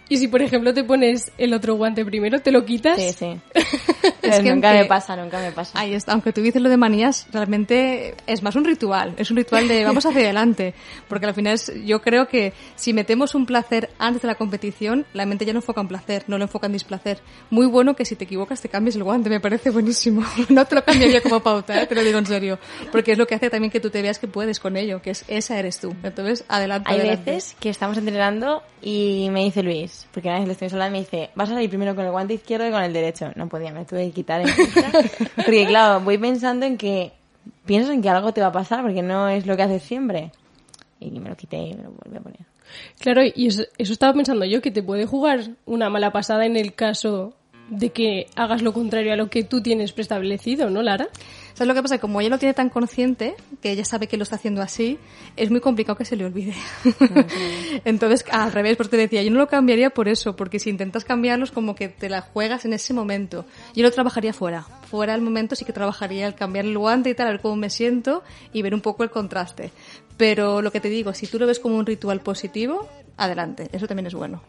[0.10, 3.00] y si, por ejemplo, te pones el otro guante primero, ¿te lo quitas?
[3.02, 3.40] Sí, sí.
[4.22, 5.80] Es que nunca aunque- me pasa, nunca me pasa.
[5.80, 9.38] Ahí está, aunque tú dices lo de manías, realmente es más un ritual, es un
[9.38, 10.74] ritual de vamos hacia adelante,
[11.08, 15.06] porque al final es- yo creo que si metemos un placer antes de la competición,
[15.14, 17.20] la mente ya no enfoca en placer, no lo enfoca en displacer.
[17.50, 20.24] Muy bueno que si te equivocas te cambies el guante, me parece buenísimo.
[20.50, 21.86] No te lo cambiaría como pauta, ¿eh?
[21.88, 22.60] te lo digo en serio,
[22.92, 25.12] porque es lo que hace también que tú te veas que puedes con ello, que
[25.12, 25.96] es esa eres tú.
[26.04, 26.90] Entonces, adelante.
[26.92, 27.32] Hay adelante.
[27.32, 31.00] veces que estamos entrenando y me dice Luis, porque una vez le estoy y me
[31.00, 33.32] dice, vas a salir primero con el guante izquierdo y con el derecho.
[33.36, 34.42] No podía, me tuve que quitar.
[34.42, 34.48] en
[35.36, 37.12] porque claro, voy pensando en que,
[37.66, 40.32] piensas en que algo te va a pasar porque no es lo que haces siempre.
[41.00, 42.40] Y me lo quité y me lo volví a poner.
[43.00, 46.58] Claro, y eso, eso estaba pensando yo, que te puede jugar una mala pasada en
[46.58, 47.34] el caso
[47.70, 51.08] de que hagas lo contrario a lo que tú tienes preestablecido, ¿no, Lara?
[51.58, 51.98] ¿Sabes lo que pasa?
[51.98, 55.00] Como ella lo tiene tan consciente, que ella sabe que lo está haciendo así,
[55.36, 56.54] es muy complicado que se le olvide.
[57.84, 61.04] Entonces, al revés, porque te decía, yo no lo cambiaría por eso, porque si intentas
[61.04, 63.44] cambiarlo es como que te la juegas en ese momento.
[63.74, 64.62] Yo lo trabajaría fuera.
[64.62, 67.56] Fuera del momento sí que trabajaría el cambiar el guante y tal, a ver cómo
[67.56, 68.22] me siento
[68.54, 69.72] y ver un poco el contraste.
[70.16, 73.88] Pero lo que te digo, si tú lo ves como un ritual positivo, adelante, eso
[73.88, 74.44] también es bueno.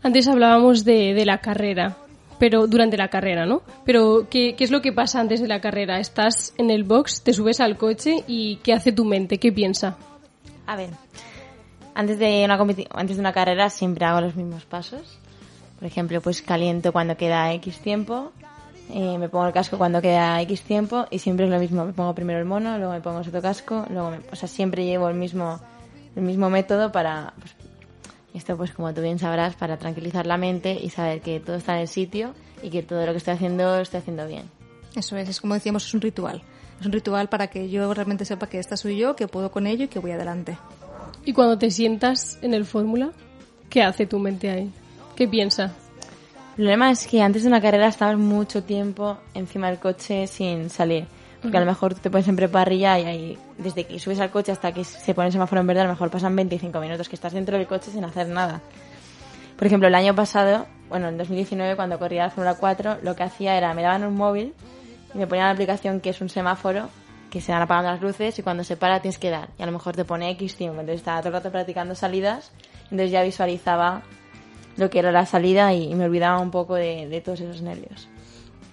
[0.00, 1.96] Antes hablábamos de, de la carrera,
[2.38, 3.62] pero durante la carrera, ¿no?
[3.84, 5.98] Pero ¿qué, ¿qué es lo que pasa antes de la carrera?
[6.00, 9.38] Estás en el box, te subes al coche y ¿qué hace tu mente?
[9.38, 9.96] ¿Qué piensa?
[10.66, 10.90] A ver,
[11.94, 12.58] antes de una
[12.90, 15.18] antes de una carrera siempre hago los mismos pasos.
[15.78, 18.32] Por ejemplo, pues caliento cuando queda X tiempo,
[18.92, 21.84] eh, me pongo el casco cuando queda X tiempo y siempre es lo mismo.
[21.84, 24.84] Me pongo primero el mono, luego me pongo otro casco, luego me, o sea, siempre
[24.84, 25.60] llevo el mismo
[26.16, 27.54] el mismo método para pues,
[28.36, 31.74] esto pues como tú bien sabrás para tranquilizar la mente y saber que todo está
[31.74, 34.50] en el sitio y que todo lo que estoy haciendo lo estoy haciendo bien.
[34.94, 36.42] Eso es, es como decíamos, es un ritual.
[36.78, 39.66] Es un ritual para que yo realmente sepa que esta soy yo, que puedo con
[39.66, 40.58] ello y que voy adelante.
[41.24, 43.12] Y cuando te sientas en el fórmula,
[43.70, 44.70] ¿qué hace tu mente ahí?
[45.16, 45.74] ¿Qué piensa?
[46.50, 50.70] El problema es que antes de una carrera estabas mucho tiempo encima del coche sin
[50.70, 51.06] salir.
[51.42, 54.52] Porque a lo mejor te pones en preparrilla y ahí, desde que subes al coche
[54.52, 57.14] hasta que se pone el semáforo en verde, a lo mejor pasan 25 minutos que
[57.14, 58.62] estás dentro del coche sin hacer nada.
[59.56, 63.22] Por ejemplo, el año pasado, bueno, en 2019, cuando corría la Fórmula 4, lo que
[63.22, 64.54] hacía era, me daban un móvil
[65.14, 66.88] y me ponían la aplicación que es un semáforo,
[67.30, 69.48] que se van apagando las luces y cuando se para tienes que dar.
[69.58, 70.80] Y a lo mejor te pone X tiempo.
[70.80, 72.52] Entonces estaba todo el rato practicando salidas,
[72.84, 74.02] entonces ya visualizaba
[74.76, 77.62] lo que era la salida y, y me olvidaba un poco de, de todos esos
[77.62, 78.08] nervios.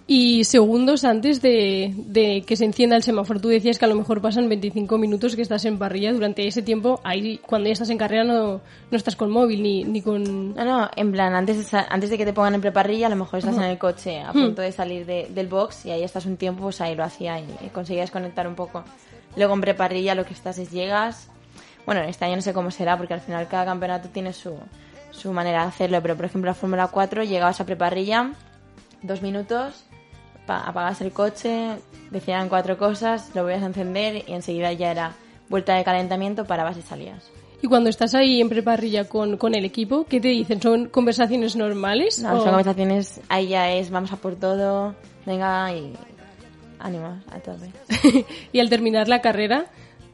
[0.05, 3.95] Y segundos antes de, de que se encienda el semáforo, tú decías que a lo
[3.95, 6.11] mejor pasan 25 minutos que estás en parrilla.
[6.11, 8.59] Durante ese tiempo, ahí cuando ya estás en carrera no,
[8.91, 10.53] no estás con móvil ni, ni con...
[10.55, 13.15] No, no, en plan, antes de, antes de que te pongan en preparrilla, a lo
[13.15, 16.25] mejor estás en el coche a punto de salir de- del box y ahí estás
[16.25, 18.83] un tiempo, pues ahí lo hacía y, y conseguías conectar un poco.
[19.37, 21.29] Luego en preparrilla lo que estás es llegas.
[21.85, 24.53] Bueno, este año no sé cómo será porque al final cada campeonato tiene su,
[25.11, 28.31] su manera de hacerlo, pero por ejemplo la Fórmula 4 llegabas a preparrilla,
[29.01, 29.85] dos minutos,
[30.45, 31.77] pa- apagabas el coche,
[32.11, 35.13] decían cuatro cosas, lo volvías a encender y enseguida ya era
[35.49, 37.29] vuelta de calentamiento, parabas y salías.
[37.61, 40.61] Y cuando estás ahí en preparrilla con, con el equipo, ¿qué te dicen?
[40.61, 42.19] ¿Son conversaciones normales?
[42.21, 44.93] No, o- son conversaciones, ahí ya es, vamos a por todo,
[45.25, 45.93] venga y
[46.79, 48.25] ánimo a tope.
[48.51, 49.67] y al terminar la carrera,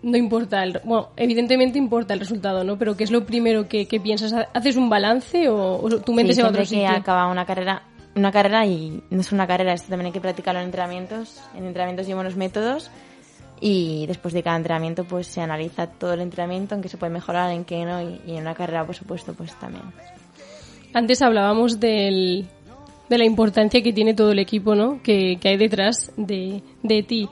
[0.04, 0.80] no importa el...
[0.84, 2.78] Bueno, evidentemente importa el resultado, ¿no?
[2.78, 4.34] Pero ¿qué es lo primero que, que piensas?
[4.54, 6.88] ¿Haces un balance o, o tu mente Sí, se va a otro que sitio?
[6.90, 7.82] acaba una carrera,
[8.16, 11.42] una carrera y no es una carrera, esto también hay que practicarlo en entrenamientos.
[11.56, 12.92] En entrenamientos llevo unos métodos
[13.62, 17.12] y después de cada entrenamiento pues se analiza todo el entrenamiento, en qué se puede
[17.12, 19.84] mejorar, en qué no y, y en una carrera por supuesto pues también.
[20.94, 22.48] Antes hablábamos del,
[23.10, 25.02] de la importancia que tiene todo el equipo, ¿no?
[25.04, 27.30] Que, que hay detrás de, de ti.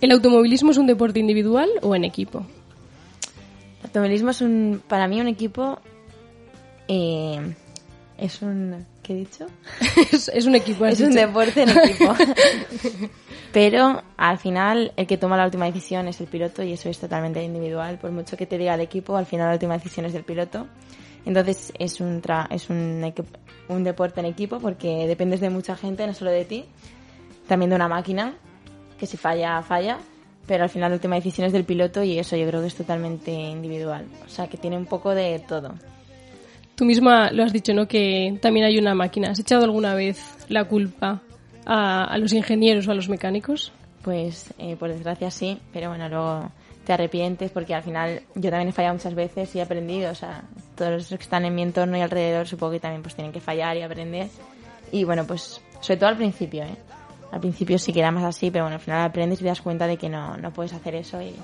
[0.00, 2.46] ¿El automovilismo es un deporte individual o en equipo?
[3.80, 5.78] El automovilismo es un, para mí un equipo,
[6.88, 7.54] eh,
[8.16, 9.46] es un, ¿qué he dicho?
[10.12, 11.20] es, es un equipo, es un dicho.
[11.20, 12.14] deporte en equipo.
[13.52, 16.98] Pero al final el que toma la última decisión es el piloto y eso es
[16.98, 17.98] totalmente individual.
[17.98, 20.68] Por mucho que te diga el equipo, al final la última decisión es del piloto.
[21.26, 23.12] Entonces es un tra- es un,
[23.68, 26.64] un deporte en equipo porque dependes de mucha gente, no solo de ti,
[27.48, 28.34] también de una máquina
[28.98, 29.98] que si falla, falla.
[30.46, 32.74] Pero al final la última decisión es del piloto y eso yo creo que es
[32.76, 34.06] totalmente individual.
[34.24, 35.74] O sea que tiene un poco de todo.
[36.80, 37.86] Tú misma lo has dicho, ¿no?
[37.86, 39.32] Que también hay una máquina.
[39.32, 41.20] ¿Has echado alguna vez la culpa
[41.66, 43.70] a, a los ingenieros o a los mecánicos?
[44.00, 46.50] Pues eh, por desgracia sí, pero bueno, luego
[46.86, 50.14] te arrepientes porque al final yo también he fallado muchas veces y he aprendido, o
[50.14, 50.42] sea,
[50.74, 53.40] todos los que están en mi entorno y alrededor supongo que también pues tienen que
[53.40, 54.28] fallar y aprender.
[54.90, 56.76] Y bueno, pues sobre todo al principio, ¿eh?
[57.30, 59.60] Al principio sí que era más así, pero bueno, al final aprendes y te das
[59.60, 61.34] cuenta de que no, no puedes hacer eso y,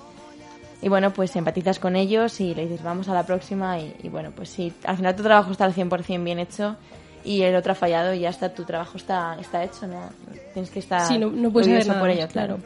[0.83, 4.09] y bueno, pues empatizas con ellos y le dices vamos a la próxima y, y
[4.09, 6.77] bueno, pues sí, al final tu trabajo está al 100% bien hecho
[7.25, 10.01] y el otro ha fallado y ya está, tu trabajo está, está hecho, ¿no?
[10.53, 12.59] Tienes que estar Sí, no, no puedes orgulloso nada por más, ello, claro.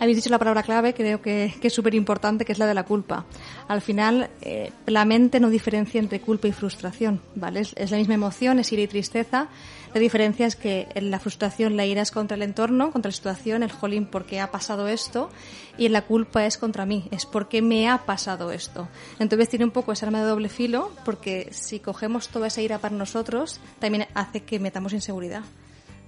[0.00, 2.72] Habéis dicho la palabra clave, creo que, que es súper importante, que es la de
[2.72, 3.26] la culpa.
[3.68, 7.60] Al final, eh, la mente no diferencia entre culpa y frustración, ¿vale?
[7.60, 9.48] Es, es la misma emoción, es ira y tristeza.
[9.92, 13.14] La diferencia es que en la frustración la ira es contra el entorno, contra la
[13.14, 15.30] situación, el jolín, porque ha pasado esto,
[15.76, 18.88] y en la culpa es contra mí, es porque me ha pasado esto.
[19.18, 22.78] Entonces tiene un poco ese arma de doble filo, porque si cogemos toda esa ira
[22.78, 25.42] para nosotros, también hace que metamos inseguridad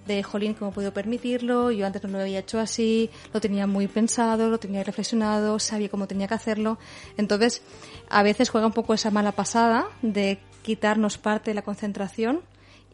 [0.06, 1.70] de jolín, ¿cómo puedo permitirlo?
[1.70, 5.88] Yo antes no lo había hecho así, lo tenía muy pensado, lo tenía reflexionado, sabía
[5.88, 6.78] cómo tenía que hacerlo.
[7.16, 7.62] Entonces,
[8.10, 12.40] a veces juega un poco esa mala pasada de quitarnos parte de la concentración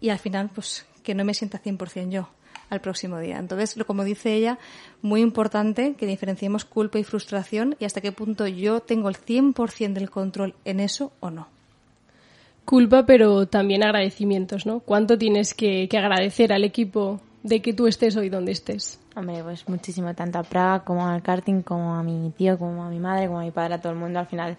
[0.01, 2.29] y al final, pues, que no me sienta 100% yo.
[2.71, 3.39] al próximo día.
[3.39, 4.59] Entonces, lo como dice ella,
[5.01, 9.95] muy importante que diferenciemos culpa y frustración y hasta qué punto yo tengo el 100%
[9.95, 11.49] del control en eso o no.
[12.67, 14.81] Culpa, pero también agradecimientos, ¿no?
[14.81, 19.01] ¿Cuánto tienes que, que agradecer al equipo de que tú estés hoy donde estés?
[19.17, 22.91] Hombre, pues muchísimo, tanto a Praga como al karting, como a mi tío, como a
[22.91, 24.19] mi madre, como a mi padre, a todo el mundo.
[24.19, 24.59] Al final,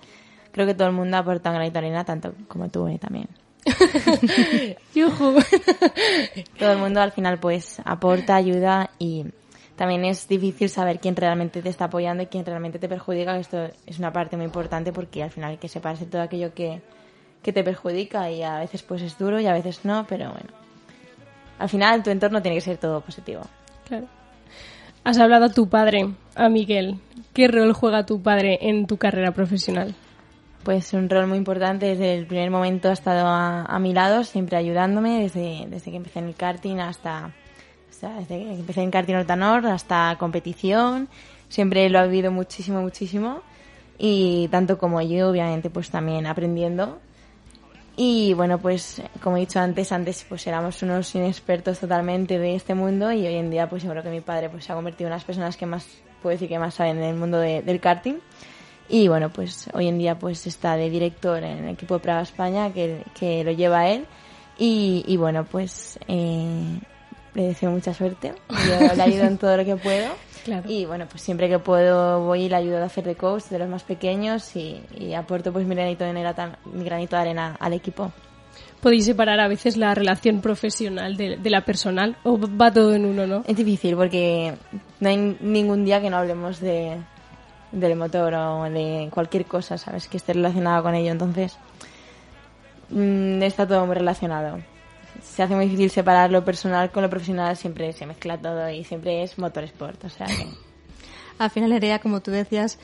[0.51, 3.27] creo que todo el mundo aporta un granito de arena, tanto como tú eh, también.
[6.59, 9.25] Todo el mundo al final pues aporta, ayuda y
[9.75, 13.37] también es difícil saber quién realmente te está apoyando y quién realmente te perjudica.
[13.37, 16.81] Esto es una parte muy importante porque al final hay que separarse todo aquello que,
[17.41, 20.49] que te perjudica y a veces pues es duro y a veces no, pero bueno.
[21.59, 23.41] Al final tu entorno tiene que ser todo positivo.
[23.87, 24.07] Claro.
[25.03, 26.99] Has hablado a tu padre, a Miguel.
[27.33, 29.95] ¿Qué rol juega tu padre en tu carrera profesional?
[30.63, 34.57] Pues un rol muy importante desde el primer momento ha estado a, mi lado, siempre
[34.57, 37.31] ayudándome desde, desde que empecé en karting hasta,
[38.19, 41.07] desde que empecé en karting Hortanor hasta competición.
[41.47, 43.41] Siempre lo ha vivido muchísimo, muchísimo.
[43.97, 46.99] Y tanto como yo, obviamente, pues también aprendiendo.
[47.95, 52.73] Y bueno, pues como he dicho antes, antes pues éramos unos inexpertos totalmente de este
[52.73, 55.09] mundo y hoy en día pues yo creo que mi padre pues se ha convertido
[55.09, 55.85] en las personas que más,
[56.21, 58.19] puedo decir que más saben en el mundo de- del karting.
[58.89, 62.21] Y bueno, pues hoy en día pues está de director en el equipo de Praga
[62.21, 64.05] España que, que lo lleva él.
[64.57, 66.79] Y, y bueno, pues eh,
[67.35, 68.33] le deseo mucha suerte.
[68.49, 70.09] Yo le ayudo en todo lo que puedo.
[70.43, 70.63] Claro.
[70.67, 73.59] Y bueno, pues siempre que puedo voy y le ayudo a hacer de coach de
[73.59, 77.57] los más pequeños y, y aporto pues mi granito de arena, mi granito de arena
[77.59, 78.11] al equipo.
[78.81, 82.15] ¿Podéis separar a veces la relación profesional de, de la personal?
[82.23, 83.43] ¿O va todo en uno, no?
[83.45, 84.55] Es difícil porque
[85.01, 86.97] no hay ningún día que no hablemos de,
[87.71, 90.07] del motor o de cualquier cosa, ¿sabes?
[90.07, 91.11] Que esté relacionada con ello.
[91.11, 91.57] Entonces,
[92.89, 94.59] mm, está todo muy relacionado.
[95.21, 98.83] Se hace muy difícil separar lo personal con lo profesional, siempre se mezcla todo y
[98.83, 100.05] siempre es motorsport.
[100.05, 100.47] O sea que
[101.39, 102.77] Al final, Nerea, como tú decías,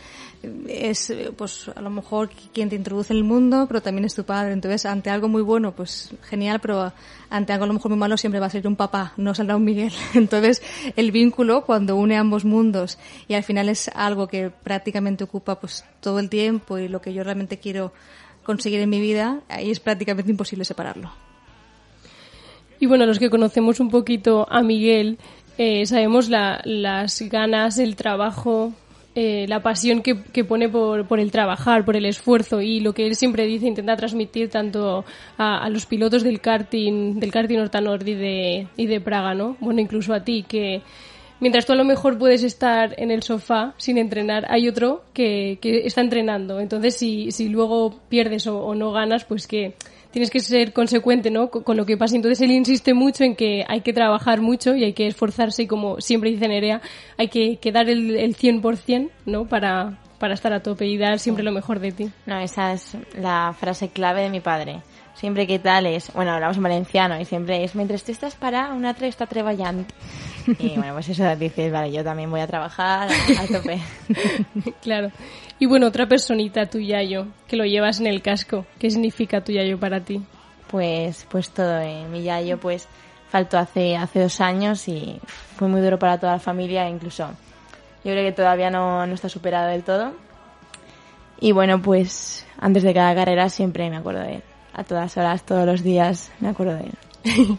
[0.67, 4.23] es pues a lo mejor quien te introduce en el mundo, pero también es tu
[4.23, 4.53] padre.
[4.53, 6.93] Entonces, ante algo muy bueno, pues genial, pero
[7.29, 9.57] ante algo a lo mejor muy malo siempre va a salir un papá, no saldrá
[9.57, 9.91] un Miguel.
[10.13, 10.63] Entonces,
[10.95, 12.97] el vínculo cuando une ambos mundos
[13.27, 17.13] y al final es algo que prácticamente ocupa pues todo el tiempo y lo que
[17.13, 17.91] yo realmente quiero
[18.43, 21.11] conseguir en mi vida, ahí es prácticamente imposible separarlo.
[22.79, 25.17] Y bueno, los que conocemos un poquito a Miguel,
[25.57, 28.73] eh, sabemos la- las ganas, el trabajo,
[29.15, 32.93] eh, la pasión que, que pone por, por el trabajar, por el esfuerzo y lo
[32.93, 35.05] que él siempre dice, intenta transmitir tanto
[35.37, 39.55] a, a los pilotos del karting, del karting Hortanord y de, y de Praga, ¿no?
[39.61, 40.81] Bueno, incluso a ti, que
[41.39, 45.59] mientras tú a lo mejor puedes estar en el sofá sin entrenar, hay otro que,
[45.61, 46.59] que está entrenando.
[46.59, 49.75] Entonces, si, si luego pierdes o, o no ganas, pues que
[50.15, 51.49] tienes que ser consecuente ¿no?
[51.49, 52.15] con, con lo que pasa.
[52.15, 55.67] Entonces él insiste mucho en que hay que trabajar mucho y hay que esforzarse y
[55.67, 56.81] como siempre dice Nerea,
[57.17, 59.45] hay que, que dar el, el 100% ¿no?
[59.45, 62.09] para, para estar a tope y dar siempre lo mejor de ti.
[62.27, 64.83] no, esa es la frase clave de mi padre.
[65.15, 68.73] Siempre que tal es, bueno, hablamos en valenciano y siempre es, mientras tú estás para,
[68.73, 69.85] una otra está treballando.
[70.59, 73.81] Y bueno, pues eso dices, vale, yo también voy a trabajar a, a tope.
[74.81, 75.09] claro.
[75.57, 78.63] Y bueno, otra personita, tu yayo, que lo llevas en el casco.
[78.77, 80.21] ¿Qué significa tu yayo para ti?
[80.69, 82.05] Pues, pues todo, eh.
[82.11, 82.87] mi yayo pues
[83.29, 85.19] faltó hace, hace dos años y
[85.55, 87.27] fue muy duro para toda la familia, incluso
[88.03, 90.13] yo creo que todavía no, no está superado del todo.
[91.39, 94.43] Y bueno, pues antes de cada carrera siempre me acuerdo de él.
[94.77, 96.97] A todas horas, todos los días, me acuerdo de él.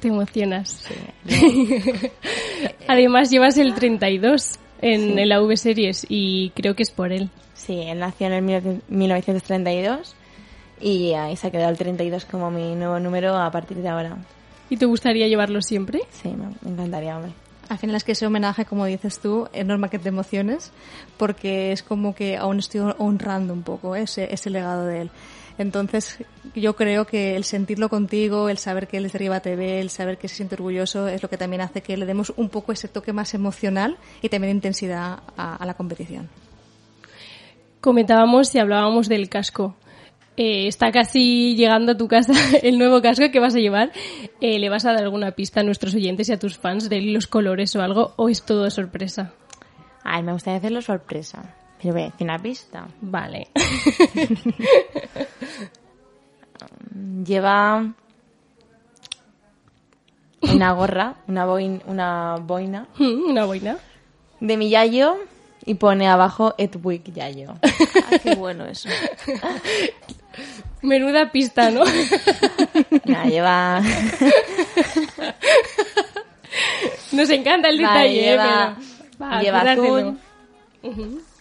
[0.00, 0.82] Te emocionas.
[2.88, 7.28] Además llevas el 32 en, en la V Series y creo que es por él.
[7.52, 10.16] Sí, él nació en el 1932
[10.80, 14.16] y ahí se ha quedado el 32 como mi nuevo número a partir de ahora.
[14.70, 16.00] ¿Y te gustaría llevarlo siempre?
[16.10, 17.32] Sí, me, me encantaría, hombre.
[17.68, 20.72] Al final es que ese homenaje, como dices tú, es normal que te emociones,
[21.16, 25.10] porque es como que aún estoy honrando un poco ese, ese legado de él.
[25.56, 26.18] Entonces,
[26.54, 29.90] yo creo que el sentirlo contigo, el saber que él desde arriba te ve, el
[29.90, 32.72] saber que se siente orgulloso, es lo que también hace que le demos un poco
[32.72, 36.28] ese toque más emocional y también de intensidad a, a la competición.
[37.80, 39.76] Comentábamos y hablábamos del casco.
[40.36, 42.32] Eh, está casi llegando a tu casa
[42.62, 43.92] el nuevo casco que vas a llevar.
[44.40, 47.00] Eh, ¿Le vas a dar alguna pista a nuestros oyentes y a tus fans de
[47.02, 48.14] los colores o algo?
[48.16, 49.32] ¿O es todo sorpresa?
[50.02, 51.54] Ay, me gustaría hacerlo sorpresa.
[51.84, 52.86] Pero voy a decir una pista.
[53.02, 53.48] Vale.
[57.26, 57.92] Lleva
[60.40, 63.76] una gorra, una, boin, una boina Una boina.
[64.40, 65.18] de mi yayo
[65.66, 67.56] y pone abajo Edwig Yayo.
[67.60, 68.88] Ay, qué bueno eso.
[70.80, 71.82] Menuda pista, ¿no?
[73.04, 73.82] Nada, lleva...
[77.12, 78.74] Nos encanta el Vale, detalle, lleva, ¿eh?
[79.18, 79.30] Pero...
[79.30, 80.18] Va, lleva azul,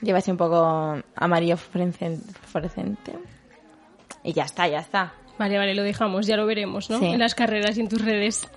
[0.04, 3.14] lleva así un poco amarillo fluorescen- fluorescente.
[4.24, 5.14] Y ya está, ya está.
[5.38, 7.00] Vale, vale, lo dejamos, ya lo veremos, ¿no?
[7.00, 7.06] Sí.
[7.06, 8.48] En las carreras y en tus redes.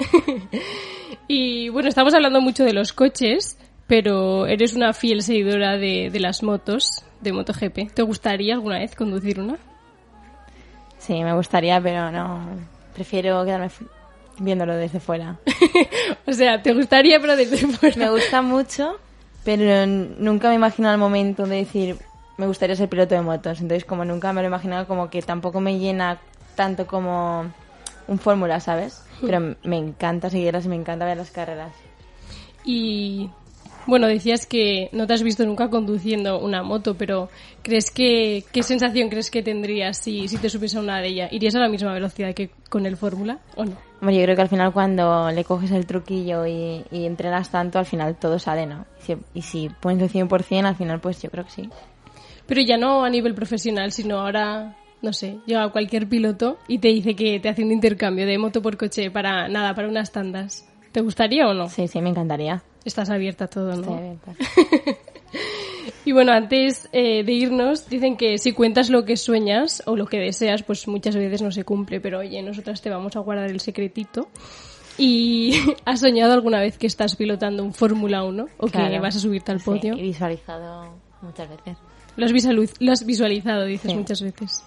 [1.28, 6.20] y bueno, estamos hablando mucho de los coches, pero eres una fiel seguidora de, de
[6.20, 7.92] las motos, de MotoGP.
[7.94, 9.56] ¿Te gustaría alguna vez conducir una?
[10.98, 12.46] Sí, me gustaría, pero no.
[12.94, 13.68] Prefiero quedarme
[14.38, 15.38] viéndolo desde fuera.
[16.26, 17.96] o sea, ¿te gustaría, pero desde fuera?
[17.96, 18.98] Me gusta mucho,
[19.46, 21.96] pero nunca me he imaginado el momento de decir,
[22.36, 23.60] me gustaría ser piloto de motos.
[23.60, 26.18] Entonces, como nunca me lo he imaginado, como que tampoco me llena
[26.56, 27.46] tanto como
[28.08, 29.04] un fórmula, ¿sabes?
[29.20, 31.70] Pero me encanta seguirlas y me encanta ver las carreras.
[32.64, 33.30] Y
[33.86, 37.28] bueno, decías que no te has visto nunca conduciendo una moto, pero
[37.62, 41.32] ¿crees que qué sensación crees que tendrías si, si te subes a una de ellas?
[41.32, 43.76] ¿Irías a la misma velocidad que con el Fórmula o no?
[44.00, 47.78] Hombre, yo creo que al final cuando le coges el truquillo y, y entrenas tanto,
[47.78, 48.84] al final todo sale, ¿no?
[49.00, 51.70] Y si, y si pones el 100%, al final pues yo creo que sí.
[52.46, 56.88] Pero ya no a nivel profesional, sino ahora, no sé, llega cualquier piloto y te
[56.88, 60.68] dice que te hace un intercambio de moto por coche para nada, para unas tandas.
[60.92, 61.68] ¿Te gustaría o no?
[61.68, 62.62] Sí, sí, me encantaría.
[62.86, 63.80] Estás abierta a todo, ¿no?
[63.82, 64.34] Estoy abierta.
[66.04, 70.06] Y bueno, antes eh, de irnos, dicen que si cuentas lo que sueñas o lo
[70.06, 73.50] que deseas, pues muchas veces no se cumple, pero oye, nosotras te vamos a guardar
[73.50, 74.28] el secretito.
[74.98, 75.52] ¿Y
[75.84, 79.50] has soñado alguna vez que estás pilotando un Fórmula 1 o que vas a subirte
[79.50, 79.94] al Sí, podio?
[79.94, 81.76] he visualizado muchas veces.
[82.16, 83.96] Lo has, visualiz- lo has visualizado, dices Sí.
[83.98, 84.62] muchas veces.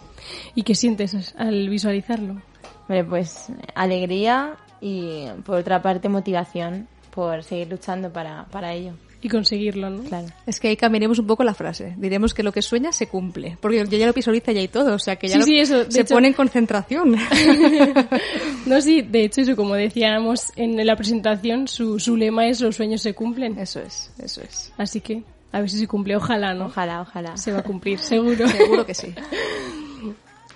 [0.55, 2.41] ¿Y qué sientes al visualizarlo?
[2.81, 6.89] Hombre, pues alegría y por otra parte motivación
[7.19, 8.93] por seguir luchando para, para ello.
[9.21, 10.03] Y conseguirlo, ¿no?
[10.03, 10.27] Claro.
[10.47, 11.93] Es que ahí cambiaremos un poco la frase.
[11.97, 13.57] Diremos que lo que sueña se cumple.
[13.59, 14.95] Porque ya, ya lo visualiza ya y todo.
[14.95, 17.17] O sea que ya Sí, lo- sí, eso, se hecho- pone en concentración.
[18.65, 22.75] No, sí, de hecho, eso como decíamos en la presentación, su, su lema es los
[22.75, 23.57] sueños se cumplen.
[23.59, 24.71] eso es, eso es.
[24.77, 26.15] Así que, a ver si se cumple.
[26.15, 26.67] Ojalá, ¿no?
[26.67, 27.35] Ojalá, ojalá.
[27.35, 28.47] Se va a cumplir, seguro.
[28.47, 29.13] Seguro que sí.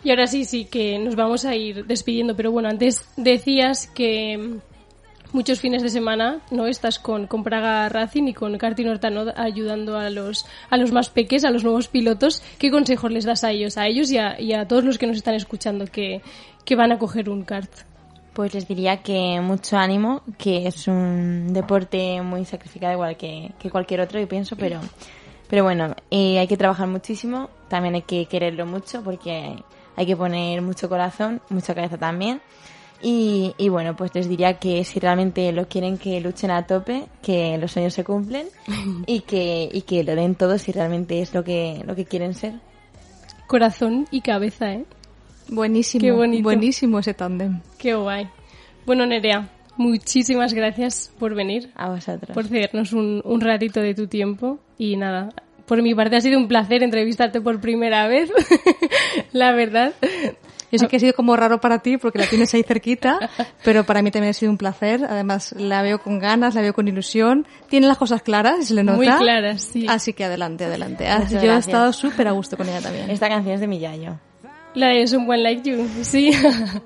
[0.05, 4.57] Y ahora sí, sí, que nos vamos a ir despidiendo, pero bueno, antes decías que
[5.33, 10.09] muchos fines de semana no estás con, Praga Racing y con Karting Hortano ayudando a
[10.09, 12.41] los, a los más peques, a los nuevos pilotos.
[12.59, 15.07] ¿Qué consejos les das a ellos, a ellos y a, y a todos los que
[15.07, 16.21] nos están escuchando que,
[16.63, 17.71] que van a coger un kart?
[18.33, 23.69] Pues les diría que mucho ánimo, que es un deporte muy sacrificado igual que, que
[23.69, 24.79] cualquier otro, yo pienso, pero,
[25.49, 29.55] pero bueno, eh, hay que trabajar muchísimo, también hay que quererlo mucho porque
[29.95, 32.41] hay que poner mucho corazón, mucha cabeza también.
[33.05, 37.03] Y, y bueno, pues les diría que si realmente lo quieren que luchen a tope,
[37.21, 38.47] que los sueños se cumplen
[39.05, 42.33] y que, y que lo den todo si realmente es lo que, lo que quieren
[42.33, 42.53] ser.
[43.45, 44.85] Corazón y cabeza, ¿eh?
[45.49, 46.01] Buenísimo.
[46.01, 46.43] Qué bonito.
[46.43, 47.59] Buenísimo ese tándem.
[47.77, 48.29] Qué guay.
[48.85, 51.71] Bueno, Nerea, muchísimas gracias por venir.
[51.75, 52.33] A vosotros.
[52.33, 55.29] por cedernos un, un ratito de tu tiempo y nada.
[55.65, 58.31] Por mi parte ha sido un placer entrevistarte por primera vez,
[59.33, 59.93] la verdad.
[60.73, 63.19] Yo sé que ha sido como raro para ti porque la tienes ahí cerquita,
[63.63, 65.05] pero para mí también ha sido un placer.
[65.07, 67.45] Además, la veo con ganas, la veo con ilusión.
[67.69, 68.97] Tiene las cosas claras, se le nota.
[68.97, 69.85] Muy claras, sí.
[69.87, 71.05] Así que adelante, adelante.
[71.05, 71.67] Muchas Yo he gracias.
[71.67, 73.09] estado súper a gusto con ella también.
[73.11, 74.17] Esta canción es de mi yayo.
[74.75, 76.31] La de Someone Like You, sí.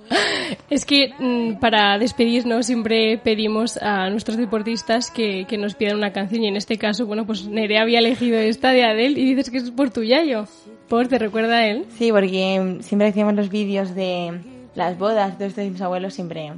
[0.69, 6.11] es que mm, para despedirnos siempre pedimos a nuestros deportistas que, que nos pidan una
[6.11, 9.49] canción y en este caso, bueno, pues Nerea había elegido esta de Adele y dices
[9.49, 10.47] que es por tu yayo.
[10.88, 11.85] Por, ¿te recuerda a él?
[11.97, 14.39] Sí, porque siempre hacíamos los vídeos de
[14.75, 16.53] las bodas de estos de mis abuelos, siempre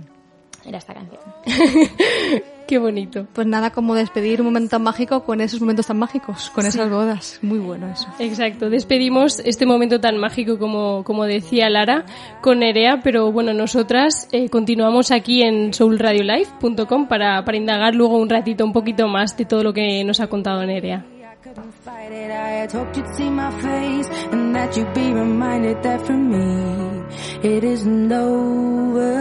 [0.66, 1.22] era esta canción.
[2.68, 3.26] Qué bonito.
[3.34, 6.88] Pues nada, como despedir un momento tan mágico con esos momentos tan mágicos, con esas
[6.88, 7.40] bodas.
[7.42, 8.08] Muy bueno eso.
[8.20, 12.06] Exacto, despedimos este momento tan mágico como, como decía Lara
[12.42, 18.30] con Nerea, pero bueno, nosotras eh, continuamos aquí en soulradiolife.com para, para indagar luego un
[18.30, 21.04] ratito, un poquito más de todo lo que nos ha contado Nerea.
[21.56, 22.30] Couldn't fight it.
[22.30, 27.04] I had hoped you'd see my face and that you'd be reminded that for me
[27.42, 29.16] it isn't over.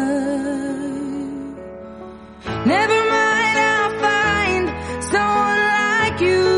[2.66, 4.64] Never mind, I'll find
[5.04, 6.57] someone like you.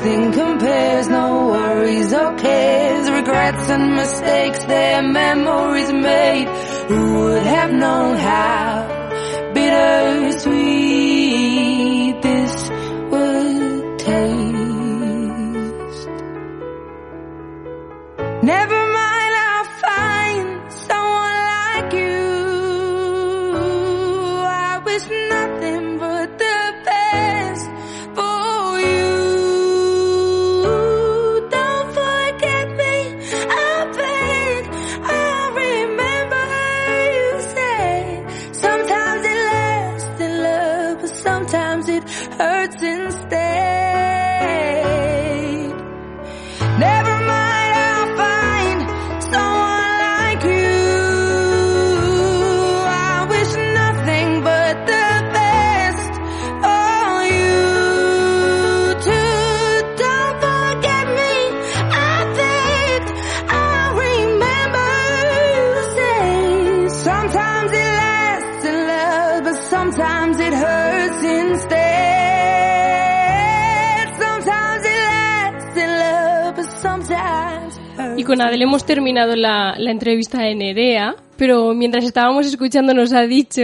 [0.00, 6.48] Nothing compares, no worries or cares, regrets and mistakes, their memories made.
[6.88, 8.88] Who would have known how
[9.52, 10.62] bittersweet
[12.22, 12.70] this
[13.10, 14.48] would taste?
[18.42, 18.99] Never mind,
[78.30, 83.22] con Adele hemos terminado la, la entrevista de Nerea, pero mientras estábamos escuchando nos ha
[83.22, 83.62] dicho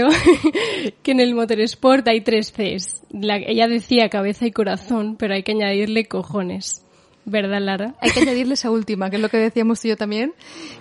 [1.02, 3.02] que en el Motorsport hay tres Cs.
[3.12, 6.82] La- ella decía cabeza y corazón, pero hay que añadirle cojones.
[7.28, 7.94] ¿Verdad, Lara?
[8.00, 10.32] Hay que añadirle esa última, que es lo que decíamos tú y yo también,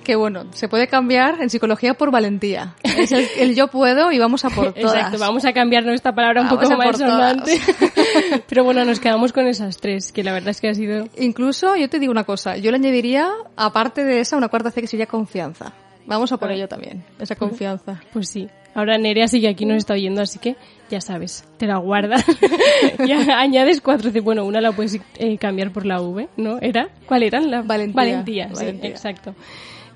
[0.03, 2.75] que bueno, se puede cambiar en psicología por valentía.
[2.83, 4.93] Es el, el yo puedo y vamos a por todas.
[4.93, 7.59] Exacto, vamos a cambiar nuestra palabra un Vamos poco más sonante.
[8.47, 11.07] pero bueno, nos quedamos con esas tres, que la verdad es que ha sido...
[11.17, 14.81] Incluso, yo te digo una cosa, yo le añadiría, aparte de esa, una cuarta C
[14.81, 15.73] que sería confianza.
[16.05, 17.99] Vamos a por ello también, esa confianza.
[18.13, 18.47] Pues sí.
[18.75, 20.57] Ahora Nerea sigue aquí, nos está oyendo, así que
[20.89, 22.25] ya sabes, te la guardas.
[23.07, 24.11] ya añades cuatro.
[24.21, 26.59] Bueno, una la puedes eh, cambiar por la V, ¿no?
[26.59, 26.89] ¿Era?
[27.07, 27.49] ¿Cuál eran?
[27.49, 27.61] La...
[27.61, 27.95] Valentía.
[27.95, 28.89] Valentía, sí, Valentía.
[28.89, 29.33] exacto.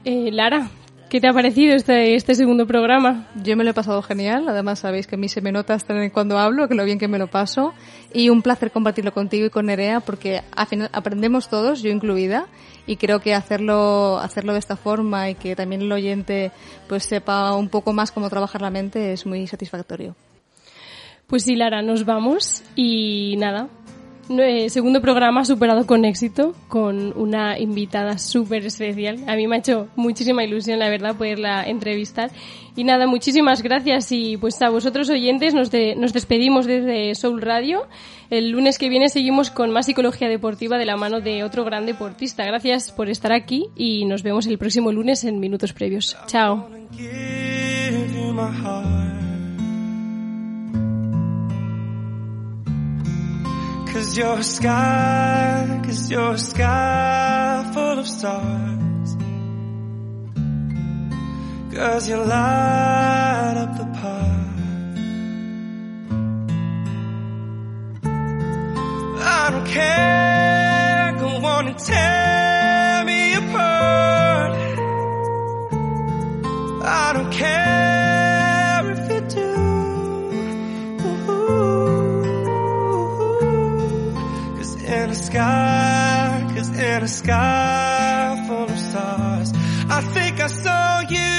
[0.05, 0.69] Eh, Lara,
[1.10, 3.28] ¿qué te ha parecido este, este segundo programa?
[3.43, 5.93] Yo me lo he pasado genial, además sabéis que a mí se me nota hasta
[6.12, 7.74] cuando hablo, que lo bien que me lo paso,
[8.14, 12.45] y un placer compartirlo contigo y con Nerea, porque al final aprendemos todos, yo incluida,
[12.86, 16.51] y creo que hacerlo, hacerlo de esta forma y que también el oyente
[16.88, 20.16] pues sepa un poco más cómo trabajar la mente es muy satisfactorio.
[21.28, 23.68] Pues sí, Lara, nos vamos y nada.
[24.69, 29.23] Segundo programa superado con éxito, con una invitada súper especial.
[29.27, 32.30] A mí me ha hecho muchísima ilusión, la verdad, poderla entrevistar.
[32.75, 37.41] Y nada, muchísimas gracias y pues a vosotros oyentes nos, de- nos despedimos desde Soul
[37.41, 37.88] Radio.
[38.30, 41.88] El lunes que viene seguimos con más psicología deportiva de la mano de otro gran
[41.88, 42.45] deportista.
[42.45, 46.15] Gracias por estar aquí y nos vemos el próximo lunes en Minutos Previos.
[46.27, 46.69] Chao.
[53.91, 59.17] Cause you're a sky, cause you're a sky full of stars.
[61.73, 64.39] Cause you light up the park.
[69.21, 74.53] I don't care, go on and tear me apart.
[76.85, 77.98] I don't care
[85.39, 89.53] sky, cause in a sky full of stars,
[89.89, 91.38] I think I saw you.